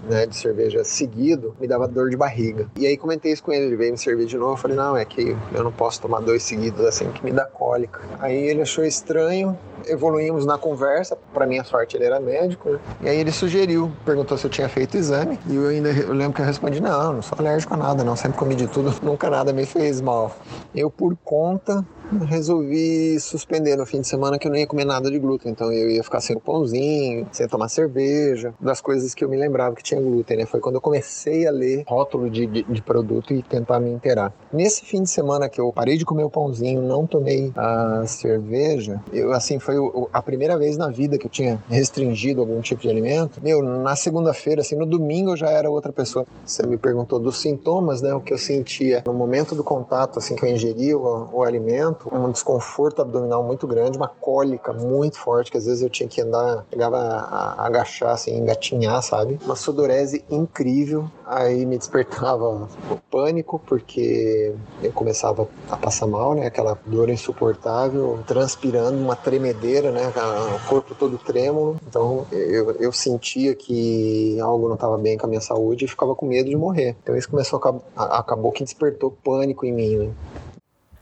né, 0.10 0.26
de 0.26 0.36
cerveja 0.36 0.84
seguido, 0.84 1.56
me 1.60 1.68
dava 1.68 1.88
dor 1.88 2.10
de 2.10 2.18
barriga. 2.18 2.70
E 2.78 2.86
aí 2.86 2.98
comentei 2.98 3.32
isso 3.32 3.44
com 3.44 3.52
ele, 3.52 3.66
ele 3.66 3.76
veio 3.76 3.92
me 3.92 3.98
servir 3.98 4.26
de 4.26 4.38
novo. 4.38 4.54
Eu 4.54 4.58
falei, 4.58 4.78
não, 4.78 4.96
é 4.96 5.06
que 5.06 5.36
eu 5.54 5.64
não 5.64 5.72
posso 5.72 6.02
tomar 6.02 6.20
dois 6.20 6.44
seguidos 6.44 6.73
assim 6.82 7.12
que 7.12 7.24
me 7.26 7.32
dá 7.32 7.46
cólica. 7.46 8.00
Aí 8.20 8.48
ele 8.48 8.62
achou 8.62 8.84
estranho, 8.84 9.58
evoluímos 9.88 10.46
na 10.46 10.58
conversa. 10.58 11.18
Para 11.34 11.46
minha 11.46 11.64
sorte, 11.64 11.98
ele 11.98 12.06
era 12.06 12.20
médico, 12.20 12.70
né? 12.70 12.80
E 13.02 13.10
aí 13.10 13.18
ele 13.18 13.32
sugeriu, 13.32 13.92
perguntou 14.06 14.38
se 14.38 14.46
eu 14.46 14.52
tinha 14.52 14.70
feito 14.70 14.98
exame. 14.98 15.40
E 15.48 15.56
eu 15.56 15.68
ainda 15.68 15.90
eu 15.90 16.14
lembro 16.14 16.34
que 16.34 16.42
eu 16.42 16.46
respondi: 16.46 16.82
não, 16.82 17.14
não 17.14 17.22
sou 17.22 17.38
alérgico 17.40 17.74
a 17.74 17.78
nada, 17.78 18.04
não. 18.04 18.16
Sempre 18.16 18.38
comi 18.38 18.56
de 18.56 18.68
tudo, 18.68 18.94
nunca 19.04 19.30
nada 19.30 19.54
me 19.54 19.66
fez 19.66 20.02
mal. 20.02 20.36
Eu, 20.76 20.90
por 20.90 21.16
conta, 21.24 21.86
resolvi 22.26 23.20
suspender 23.20 23.76
no 23.76 23.86
fim 23.86 24.02
de 24.02 24.08
semana 24.08 24.38
que 24.38 24.48
eu 24.48 24.52
não 24.52 24.58
ia 24.58 24.68
comer 24.68 24.86
nada 24.86 25.10
de 25.10 25.18
glúten. 25.20 25.52
Então 25.52 25.72
eu 25.72 25.90
ia 25.90 26.04
ficar 26.04 26.22
sem 26.22 26.36
o 26.36 26.40
pãozinho, 26.40 27.28
sem 27.32 27.48
tomar 27.48 27.70
cerveja, 27.70 28.54
das 28.60 28.82
coisas 28.82 29.14
que 29.14 29.24
eu 29.24 29.30
me 29.30 29.38
lembrava 29.38 29.76
que 29.76 29.84
tinha 29.84 30.02
glúten, 30.02 30.38
né? 30.38 30.46
Foi 30.46 30.60
quando 30.60 30.76
eu 30.76 30.82
comecei 30.82 31.48
a 31.48 31.52
ler 31.52 31.84
rótulo 31.88 32.30
de, 32.30 32.46
de, 32.46 32.64
de 32.64 32.82
produto 32.82 33.34
e 33.34 33.42
tentar 33.42 33.80
me 33.80 33.92
inteirar. 33.92 34.34
Nesse 34.52 34.86
fim 34.86 35.04
de 35.04 35.10
semana 35.10 35.50
que 35.50 35.60
eu 35.60 35.72
parei 35.72 35.98
de 35.98 36.06
comer 36.06 36.24
o 36.24 36.30
pãozinho, 36.30 36.82
não 36.82 37.06
tomei 37.08 37.52
a 37.56 38.04
cerveja, 38.06 39.02
eu 39.12 39.32
assim 39.32 39.60
foi 39.60 39.73
a 40.12 40.22
primeira 40.22 40.58
vez 40.58 40.78
na 40.78 40.90
vida 40.90 41.18
que 41.18 41.26
eu 41.26 41.32
tinha 41.32 41.62
restringido 41.70 42.42
algum 42.42 42.62
tipo 42.62 42.82
de 42.82 42.90
alimento. 42.90 43.40
Meu, 43.42 43.62
na 43.62 43.96
segunda-feira, 43.96 44.62
assim, 44.62 44.76
no 44.76 44.86
domingo 44.86 45.32
eu 45.32 45.38
já 45.38 45.50
era 45.50 45.70
outra 45.70 45.92
pessoa. 45.92 46.26
Você 46.46 46.66
me 46.66 46.78
perguntou 46.78 47.20
dos 47.20 47.40
sintomas, 47.40 48.02
né? 48.02 48.14
O 48.14 48.22
que 48.22 48.34
eu 48.34 48.38
sentia 48.38 49.04
no 49.06 49.14
momento 49.14 49.56
do 49.56 49.64
contato, 49.64 50.20
assim, 50.20 50.36
que 50.36 50.46
eu 50.46 50.50
ingeri 50.50 50.94
o, 50.94 51.30
o 51.32 51.44
alimento 51.44 52.10
um 52.12 52.32
desconforto 52.32 53.02
abdominal 53.02 53.44
muito 53.44 53.68
grande, 53.68 53.98
uma 53.98 54.08
cólica 54.08 54.72
muito 54.74 55.18
forte, 55.18 55.52
que 55.52 55.58
às 55.58 55.66
vezes 55.66 55.82
eu 55.82 55.90
tinha 55.90 56.08
que 56.08 56.22
andar, 56.22 56.66
pegava 56.70 56.98
a, 56.98 57.54
a 57.54 57.66
agachar, 57.66 58.12
assim, 58.12 58.38
engatinhar, 58.38 59.02
sabe? 59.02 59.40
Uma 59.44 59.56
sudorese 59.56 60.24
incrível. 60.30 61.10
Aí 61.26 61.66
me 61.66 61.78
despertava 61.78 62.48
o 62.48 62.68
pânico, 63.10 63.62
porque 63.66 64.54
eu 64.82 64.92
começava 64.92 65.48
a 65.70 65.78
passar 65.78 66.08
mal, 66.08 66.34
né? 66.34 66.46
Aquela 66.46 66.78
dor 66.86 67.10
insuportável, 67.10 68.20
transpirando, 68.28 68.98
uma 68.98 69.16
tremedeira 69.16 69.63
tremedeira, 69.64 69.92
né? 69.92 70.12
O 70.56 70.68
corpo 70.68 70.94
todo 70.94 71.18
trêmulo. 71.18 71.80
Então 71.88 72.28
eu, 72.32 72.72
eu 72.74 72.92
sentia 72.92 73.56
que 73.56 74.38
algo 74.42 74.68
não 74.68 74.76
estava 74.76 74.98
bem 74.98 75.18
com 75.18 75.26
a 75.26 75.30
minha 75.30 75.42
saúde 75.42 75.86
e 75.86 75.88
ficava 75.88 76.14
com 76.14 76.28
medo 76.28 76.50
de 76.50 76.56
morrer. 76.56 76.96
Então 77.02 77.16
isso 77.16 77.30
começou 77.30 77.62
a, 77.96 78.20
acabou 78.20 78.52
que 78.52 78.64
despertou 78.64 79.12
pânico 79.24 79.66
em 79.66 79.72
mim. 79.72 79.96
Né? 79.96 80.12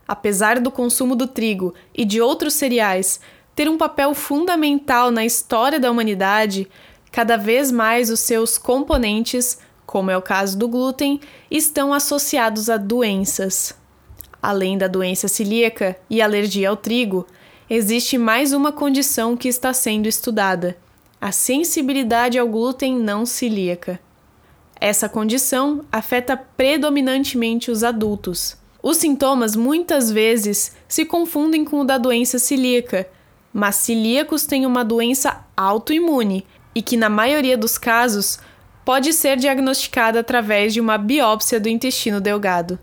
Apesar 0.08 0.60
do 0.60 0.72
consumo 0.72 1.16
do 1.16 1.28
trigo 1.28 1.74
e 1.94 2.06
de 2.06 2.22
outros 2.22 2.54
cereais 2.54 3.20
ter 3.56 3.68
um 3.68 3.78
papel 3.78 4.14
fundamental 4.14 5.12
na 5.12 5.26
história 5.26 5.80
da 5.80 5.90
humanidade, 5.90 6.70
cada 7.12 7.36
vez 7.36 7.72
mais 7.72 8.10
os 8.10 8.20
seus 8.20 8.58
componentes, 8.58 9.58
como 9.86 10.12
é 10.12 10.18
o 10.18 10.22
caso 10.22 10.58
do 10.58 10.68
glúten, 10.68 11.20
estão 11.50 11.94
associados 11.94 12.70
a 12.70 12.78
doenças. 12.78 13.76
Além 14.42 14.78
da 14.78 14.88
doença 14.88 15.28
celíaca 15.28 15.96
e 16.10 16.22
alergia 16.22 16.70
ao 16.70 16.78
trigo, 16.78 17.28
existe 17.74 18.18
mais 18.18 18.52
uma 18.52 18.70
condição 18.70 19.38
que 19.38 19.48
está 19.48 19.74
sendo 19.74 20.06
estudada: 20.06 20.76
a 21.22 21.32
sensibilidade 21.32 22.38
ao 22.38 22.50
glúten 22.50 23.00
não 23.00 23.26
celíaca. 23.26 23.98
Essa 24.76 25.08
condição 25.08 25.86
afeta 25.90 26.36
predominantemente 26.36 27.72
os 27.72 27.82
adultos. 27.82 28.58
Os 28.84 28.98
sintomas 28.98 29.56
muitas 29.56 30.12
vezes 30.12 30.76
se 30.86 31.06
confundem 31.06 31.64
com 31.64 31.80
o 31.80 31.86
da 31.86 31.98
doença 31.98 32.38
celíaca, 32.38 33.08
mas 33.54 33.76
celíacos 33.76 34.46
têm 34.46 34.66
uma 34.66 34.84
doença 34.84 35.46
autoimune 35.56 36.46
e 36.76 36.82
que, 36.82 36.98
na 36.98 37.08
maioria 37.08 37.58
dos 37.58 37.78
casos, 37.78 38.38
pode 38.84 39.14
ser 39.14 39.38
diagnosticada 39.38 40.20
através 40.20 40.74
de 40.74 40.82
uma 40.82 40.98
biópsia 40.98 41.58
do 41.58 41.70
intestino 41.70 42.20
delgado. 42.20 42.78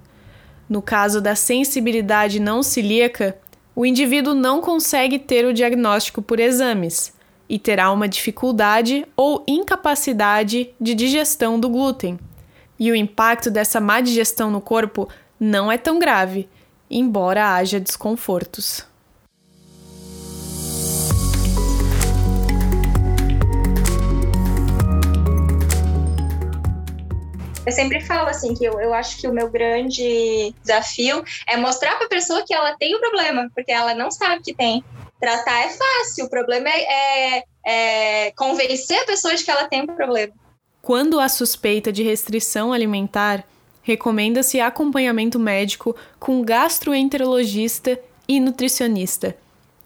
No 0.66 0.81
caso 0.81 1.20
da 1.20 1.35
sensibilidade 1.35 2.38
não 2.40 2.62
celíaca, 2.62 3.37
o 3.79 3.87
indivíduo 3.87 4.35
não 4.35 4.61
consegue 4.61 5.21
ter 5.21 5.45
o 5.45 5.55
diagnóstico 5.55 6.21
por 6.21 6.41
exames 6.41 7.14
e 7.49 7.61
terá 7.61 7.93
uma 7.93 8.09
dificuldade 8.09 9.07
ou 9.17 9.45
incapacidade 9.47 10.71
de 10.81 10.95
digestão 10.97 11.61
do 11.61 11.69
glúten. 11.69 12.19
E 12.77 12.91
o 12.91 12.97
impacto 12.97 13.53
dessa 13.53 13.81
má 13.81 14.01
digestão 14.01 14.51
no 14.51 14.61
corpo 14.61 15.09
não 15.38 15.71
é 15.71 15.79
tão 15.79 16.01
grave, 16.01 16.49
embora 16.91 17.55
haja 17.55 17.79
desconfortos. 17.79 18.85
Eu 27.68 27.72
sempre 27.72 28.00
falo 28.00 28.31
assim 28.31 28.54
que 28.54 28.64
eu, 28.64 28.81
eu 28.81 28.94
acho 28.94 29.18
que 29.18 29.28
o 29.28 29.33
meu 29.33 29.50
grande 29.50 30.54
desafio 30.62 31.22
é 31.46 31.54
mostrar 31.59 31.96
para 31.96 32.07
a 32.07 32.09
pessoa 32.09 32.42
que 32.42 32.54
ela 32.54 32.74
tem 32.78 32.94
o 32.94 32.96
um 32.96 33.00
problema, 33.00 33.50
porque 33.54 33.70
ela 33.70 33.94
não 33.94 34.11
sabe 34.11 34.42
que 34.42 34.54
tem. 34.54 34.83
Tratar 35.20 35.66
é 35.66 35.68
fácil, 35.68 36.24
o 36.24 36.31
problema 36.31 36.66
é, 36.70 37.37
é, 37.37 37.44
é 37.66 38.31
convencer 38.31 38.98
a 39.00 39.04
pessoa 39.04 39.35
de 39.35 39.44
que 39.44 39.50
ela 39.50 39.68
tem 39.68 39.83
um 39.83 39.87
problema. 39.87 40.33
Quando 40.81 41.20
há 41.20 41.28
suspeita 41.28 41.92
de 41.92 42.02
restrição 42.02 42.72
alimentar, 42.72 43.44
recomenda-se 43.83 44.59
acompanhamento 44.59 45.38
médico 45.38 45.94
com 46.18 46.40
gastroenterologista 46.40 48.00
e 48.26 48.40
nutricionista. 48.40 49.37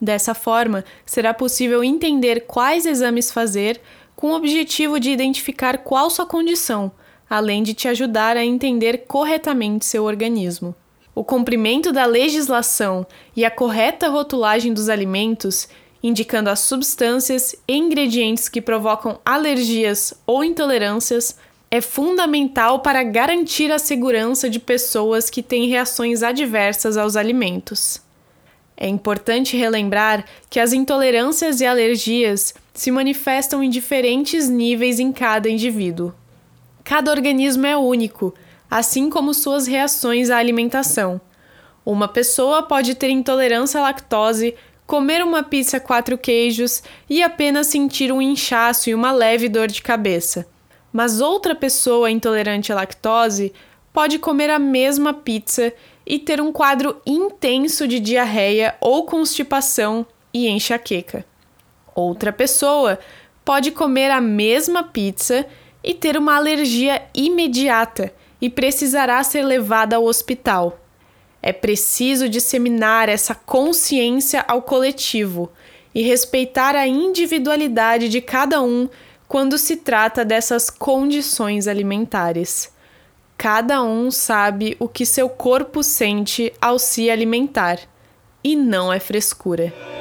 Dessa 0.01 0.35
forma, 0.35 0.85
será 1.05 1.35
possível 1.35 1.83
entender 1.83 2.47
quais 2.47 2.87
exames 2.87 3.33
fazer 3.33 3.81
com 4.14 4.29
o 4.29 4.37
objetivo 4.37 5.01
de 5.01 5.11
identificar 5.11 5.79
qual 5.79 6.09
sua 6.11 6.27
condição 6.27 6.92
além 7.33 7.62
de 7.62 7.73
te 7.73 7.88
ajudar 7.88 8.37
a 8.37 8.45
entender 8.45 9.07
corretamente 9.09 9.87
seu 9.87 10.05
organismo. 10.05 10.75
O 11.14 11.25
cumprimento 11.25 11.90
da 11.90 12.05
legislação 12.05 13.07
e 13.35 13.42
a 13.42 13.51
correta 13.51 14.07
rotulagem 14.11 14.75
dos 14.75 14.90
alimentos, 14.90 15.66
indicando 16.03 16.51
as 16.51 16.61
substâncias 16.61 17.57
e 17.66 17.75
ingredientes 17.75 18.51
que 18.51 18.61
provocam 18.61 19.18
alergias 19.25 20.12
ou 20.27 20.45
intolerâncias, 20.45 21.38
é 21.71 21.81
fundamental 21.81 22.81
para 22.81 23.03
garantir 23.03 23.73
a 23.73 23.79
segurança 23.79 24.51
de 24.51 24.61
pessoas 24.61 25.31
que 25.31 25.42
têm 25.42 25.68
reações 25.68 26.23
adversas 26.23 26.99
aos 26.99 27.16
alimentos. 27.16 27.99
É 28.77 28.87
importante 28.87 29.57
relembrar 29.57 30.27
que 30.51 30.61
as 30.61 30.75
intolerâncias 30.75 31.62
e 31.62 31.64
alergias 31.64 32.53
se 32.75 32.90
manifestam 32.90 33.62
em 33.62 33.71
diferentes 33.71 34.51
níveis 34.51 35.01
em 35.01 35.11
cada 35.11 35.49
indivíduo. 35.49 36.12
Cada 36.93 37.11
organismo 37.11 37.65
é 37.65 37.75
único, 37.75 38.35
assim 38.71 39.09
como 39.09 39.33
suas 39.33 39.67
reações 39.67 40.29
à 40.29 40.37
alimentação. 40.37 41.19
Uma 41.87 42.07
pessoa 42.07 42.65
pode 42.65 42.95
ter 42.95 43.09
intolerância 43.09 43.81
à 43.81 43.85
lactose, 43.85 44.55
comer 44.87 45.25
uma 45.25 45.43
pizza 45.43 45.81
quatro 45.81 46.19
queijos 46.19 46.83
e 47.09 47.23
apenas 47.23 47.69
sentir 47.69 48.13
um 48.13 48.21
inchaço 48.21 48.91
e 48.91 48.95
uma 48.95 49.11
leve 49.11 49.49
dor 49.49 49.69
de 49.69 49.81
cabeça. 49.81 50.47
Mas 50.93 51.23
outra 51.23 51.55
pessoa 51.55 52.11
intolerante 52.11 52.71
à 52.71 52.75
lactose 52.75 53.55
pode 53.91 54.19
comer 54.19 54.51
a 54.51 54.59
mesma 54.59 55.15
pizza 55.15 55.73
e 56.05 56.19
ter 56.19 56.43
um 56.43 56.53
quadro 56.53 57.01
intenso 57.07 57.89
de 57.89 57.99
diarreia 57.99 58.75
ou 58.83 59.07
constipação 59.07 60.05
e 60.31 60.47
enxaqueca. 60.47 61.25
Outra 61.95 62.31
pessoa 62.35 62.99
pode 63.43 63.71
comer 63.71 64.11
a 64.11 64.21
mesma 64.21 64.85
pizza 64.85 65.47
e 65.83 65.95
ter 65.95 66.16
uma 66.16 66.37
alergia 66.37 67.03
imediata 67.14 68.12
e 68.40 68.49
precisará 68.49 69.23
ser 69.23 69.45
levada 69.45 69.97
ao 69.97 70.05
hospital. 70.05 70.79
É 71.42 71.53
preciso 71.53 72.29
disseminar 72.29 73.09
essa 73.09 73.35
consciência 73.35 74.45
ao 74.47 74.62
coletivo 74.62 75.51
e 75.95 76.03
respeitar 76.03 76.77
a 76.77 76.87
individualidade 76.87 78.09
de 78.09 78.21
cada 78.21 78.62
um 78.62 78.88
quando 79.27 79.59
se 79.59 79.77
trata 79.77 80.25
dessas 80.25 80.71
condições 80.71 81.66
alimentares. 81.66 82.71
Cada 83.37 83.83
um 83.83 84.11
sabe 84.11 84.77
o 84.79 84.88
que 84.88 85.05
seu 85.05 85.29
corpo 85.29 85.83
sente 85.83 86.53
ao 86.61 86.79
se 86.79 87.11
alimentar, 87.11 87.79
e 88.45 88.55
não 88.55 88.92
é 88.92 89.01
frescura. 89.01 89.92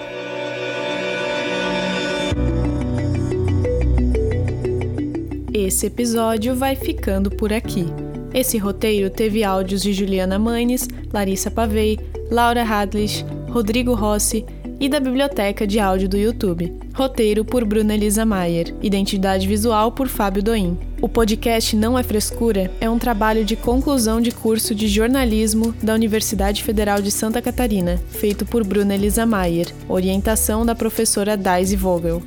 Esse 5.64 5.86
episódio 5.86 6.56
vai 6.56 6.76
ficando 6.76 7.30
por 7.30 7.54
aqui. 7.54 7.86
Esse 8.34 8.58
roteiro 8.58 9.12
teve 9.12 9.44
áudios 9.44 9.84
de 9.84 9.94
Juliana 9.94 10.40
Manes, 10.40 10.88
Larissa 11.14 11.52
Pavei, 11.52 12.00
Laura 12.32 12.64
Hadlish, 12.64 13.24
Rodrigo 13.48 13.94
Rossi 13.94 14.44
e 14.80 14.90
da 14.90 15.00
Biblioteca 15.00 15.68
de 15.68 15.80
Áudio 15.80 16.10
do 16.10 16.18
YouTube. 16.18 16.74
Roteiro 16.96 17.46
por 17.46 17.64
Bruna 17.64 17.94
Elisa 17.94 18.26
Maier. 18.26 18.74
Identidade 18.82 19.48
visual 19.48 19.92
por 19.92 20.08
Fábio 20.08 20.42
Doim. 20.42 20.76
O 21.00 21.08
podcast 21.08 21.76
Não 21.76 21.98
é 21.98 22.02
Frescura 22.02 22.72
é 22.82 22.90
um 22.90 22.98
trabalho 22.98 23.46
de 23.46 23.56
conclusão 23.56 24.20
de 24.20 24.32
curso 24.32 24.74
de 24.74 24.88
jornalismo 24.88 25.76
da 25.84 25.94
Universidade 25.94 26.64
Federal 26.64 27.02
de 27.02 27.12
Santa 27.12 27.40
Catarina, 27.40 28.02
feito 28.10 28.48
por 28.48 28.66
Bruna 28.66 28.96
Elisa 28.96 29.28
Maier. 29.28 29.68
Orientação 29.88 30.66
da 30.66 30.74
professora 30.74 31.38
Daisy 31.38 31.76
Vogel. 31.76 32.24